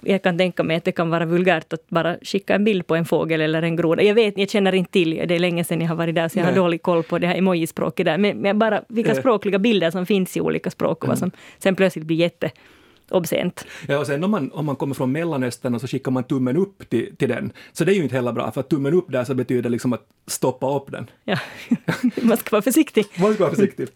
jag 0.00 0.22
kan 0.22 0.38
tänka 0.38 0.62
mig 0.62 0.76
att 0.76 0.84
det 0.84 0.92
kan 0.92 1.10
vara 1.10 1.24
vulgärt 1.26 1.72
att 1.72 1.88
bara 1.88 2.16
skicka 2.22 2.54
en 2.54 2.64
bild 2.64 2.86
på 2.86 2.96
en 2.96 3.04
fågel 3.04 3.40
eller 3.40 3.62
en 3.62 3.76
groda. 3.76 4.02
Jag 4.02 4.14
vet, 4.14 4.38
jag 4.38 4.50
känner 4.50 4.74
inte 4.74 4.92
till, 4.92 5.24
det 5.28 5.34
är 5.34 5.38
länge 5.38 5.64
sedan 5.64 5.80
jag 5.80 5.88
har 5.88 5.96
varit 5.96 6.14
där, 6.14 6.28
så 6.28 6.38
jag 6.38 6.44
har 6.44 6.50
Nej. 6.52 6.60
dålig 6.60 6.82
koll 6.82 7.02
på 7.02 7.18
det 7.18 7.26
här 7.26 7.34
emojispråket 7.36 8.06
där. 8.06 8.18
Men, 8.18 8.38
men 8.38 8.58
bara 8.58 8.82
vilka 8.88 9.10
Eh. 9.12 9.18
språkliga 9.18 9.58
bilder 9.58 9.90
som 9.90 10.06
finns 10.06 10.36
i 10.36 10.40
olika 10.40 10.70
språk 10.70 11.02
och 11.02 11.08
vad 11.08 11.18
som 11.18 11.30
sen 11.58 11.74
plötsligt 11.76 12.04
blir 12.04 12.16
jätteobscent. 12.16 13.66
Ja, 13.88 13.98
och 13.98 14.06
sen 14.06 14.24
om 14.24 14.30
man, 14.30 14.52
om 14.52 14.66
man 14.66 14.76
kommer 14.76 14.94
från 14.94 15.12
Mellanöstern 15.12 15.74
och 15.74 15.80
så 15.80 15.86
skickar 15.86 16.10
man 16.10 16.24
tummen 16.24 16.56
upp 16.56 16.88
till, 16.90 17.16
till 17.16 17.28
den, 17.28 17.52
så 17.72 17.84
det 17.84 17.92
är 17.92 17.96
ju 17.96 18.02
inte 18.02 18.14
heller 18.16 18.32
bra, 18.32 18.50
för 18.52 18.60
att 18.60 18.68
tummen 18.68 18.94
upp 18.94 19.06
där 19.12 19.24
så 19.24 19.34
betyder 19.34 19.70
liksom 19.70 19.92
att 19.92 20.06
stoppa 20.26 20.76
upp 20.76 20.90
den. 20.92 21.10
Ja. 21.24 21.38
Man 22.22 22.36
ska 22.36 22.50
vara 22.50 22.62
försiktig. 22.62 23.04
Man 23.18 23.34
ska 23.34 23.44
vara 23.44 23.54
försiktig. 23.54 23.88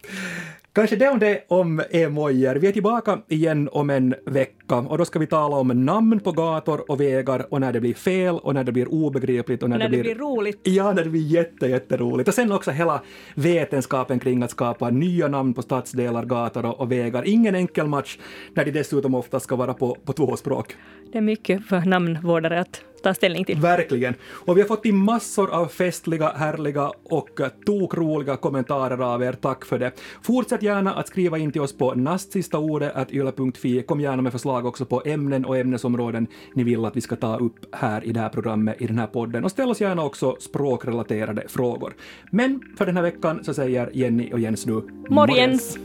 Kanske 0.74 0.96
det 0.96 1.08
om 1.08 1.18
det 1.18 1.44
om 1.48 1.82
emojier. 1.90 2.56
Vi 2.56 2.66
är 2.68 2.72
tillbaka 2.72 3.18
igen 3.28 3.68
om 3.72 3.90
en 3.90 4.14
vecka 4.26 4.76
och 4.76 4.98
då 4.98 5.04
ska 5.04 5.18
vi 5.18 5.26
tala 5.26 5.56
om 5.56 5.68
namn 5.68 6.20
på 6.20 6.32
gator 6.32 6.90
och 6.90 7.00
vägar 7.00 7.46
och 7.52 7.60
när 7.60 7.72
det 7.72 7.80
blir 7.80 7.94
fel 7.94 8.34
och 8.34 8.54
när 8.54 8.64
det 8.64 8.72
blir 8.72 8.88
obegripligt 8.88 9.62
och 9.62 9.70
när, 9.70 9.78
När 9.78 9.88
det 9.88 9.98
blir 9.98 10.14
roligt. 10.14 10.60
Ja, 10.62 10.92
när 10.92 11.04
det 11.04 11.10
blir 11.10 11.26
jätte, 11.26 11.66
jätteroligt. 11.66 12.28
Och 12.28 12.34
sen 12.34 12.52
också 12.52 12.70
hela 12.70 13.02
vetenskapen 13.34 14.18
kring 14.18 14.42
att 14.42 14.50
skapa 14.50 14.90
nya 14.90 15.28
namn 15.28 15.54
på 15.54 15.62
stadsdelar, 15.62 16.24
gator 16.24 16.66
och, 16.66 16.80
och 16.80 16.92
vägar. 16.92 17.28
Ingen 17.28 17.54
enkel 17.54 17.86
match 17.86 18.18
när 18.54 18.64
de 18.64 18.70
dessutom 18.70 19.14
ofta 19.14 19.40
ska 19.40 19.56
vara 19.56 19.74
på, 19.74 19.96
på 20.04 20.12
två 20.12 20.36
språk. 20.36 20.76
Det 21.12 21.18
är 21.18 21.22
mycket 21.22 21.66
för 21.66 21.80
namnvårdare 21.80 22.60
att 22.60 22.84
ta 23.02 23.14
ställning 23.14 23.44
till. 23.44 23.58
Verkligen. 23.58 24.14
Och 24.24 24.56
vi 24.56 24.60
har 24.60 24.68
fått 24.68 24.84
in 24.84 24.96
massor 24.96 25.50
av 25.50 25.66
festliga, 25.66 26.28
härliga 26.28 26.92
och 27.04 27.40
tokroliga 27.66 28.36
kommentarer 28.36 29.14
av 29.14 29.22
er. 29.22 29.32
Tack 29.32 29.64
för 29.64 29.78
det. 29.78 29.92
Fortsätt 30.22 30.62
gärna 30.62 30.94
att 30.94 31.08
skriva 31.08 31.38
in 31.38 31.52
till 31.52 31.60
oss 31.60 31.78
på 31.78 31.94
nastsistaordet.yle.fi. 31.94 33.82
Kom 33.82 34.00
gärna 34.00 34.22
med 34.22 34.32
förslag 34.32 34.66
också 34.66 34.84
på 34.84 35.02
ämnen 35.04 35.44
och 35.44 35.56
ämnesområden 35.56 36.26
ni 36.54 36.64
vill 36.64 36.84
att 36.84 36.96
vi 36.96 37.00
ska 37.00 37.16
ta 37.16 37.36
upp 37.36 37.66
här 37.72 38.04
i 38.04 38.12
det 38.12 38.20
här 38.20 38.28
programmet, 38.28 38.82
i 38.82 38.86
den 38.86 38.98
här 38.98 39.06
podden. 39.06 39.44
Och 39.44 39.50
ställ 39.50 39.70
oss 39.70 39.80
gärna 39.80 40.04
också 40.04 40.36
språkrelaterade 40.40 41.44
frågor. 41.48 41.94
Men 42.30 42.60
för 42.78 42.86
den 42.86 42.96
här 42.96 43.02
veckan 43.02 43.44
så 43.44 43.54
säger 43.54 43.90
Jenny 43.92 44.32
och 44.32 44.40
Jens 44.40 44.66
nu 44.66 44.82
Morgens! 45.08 45.78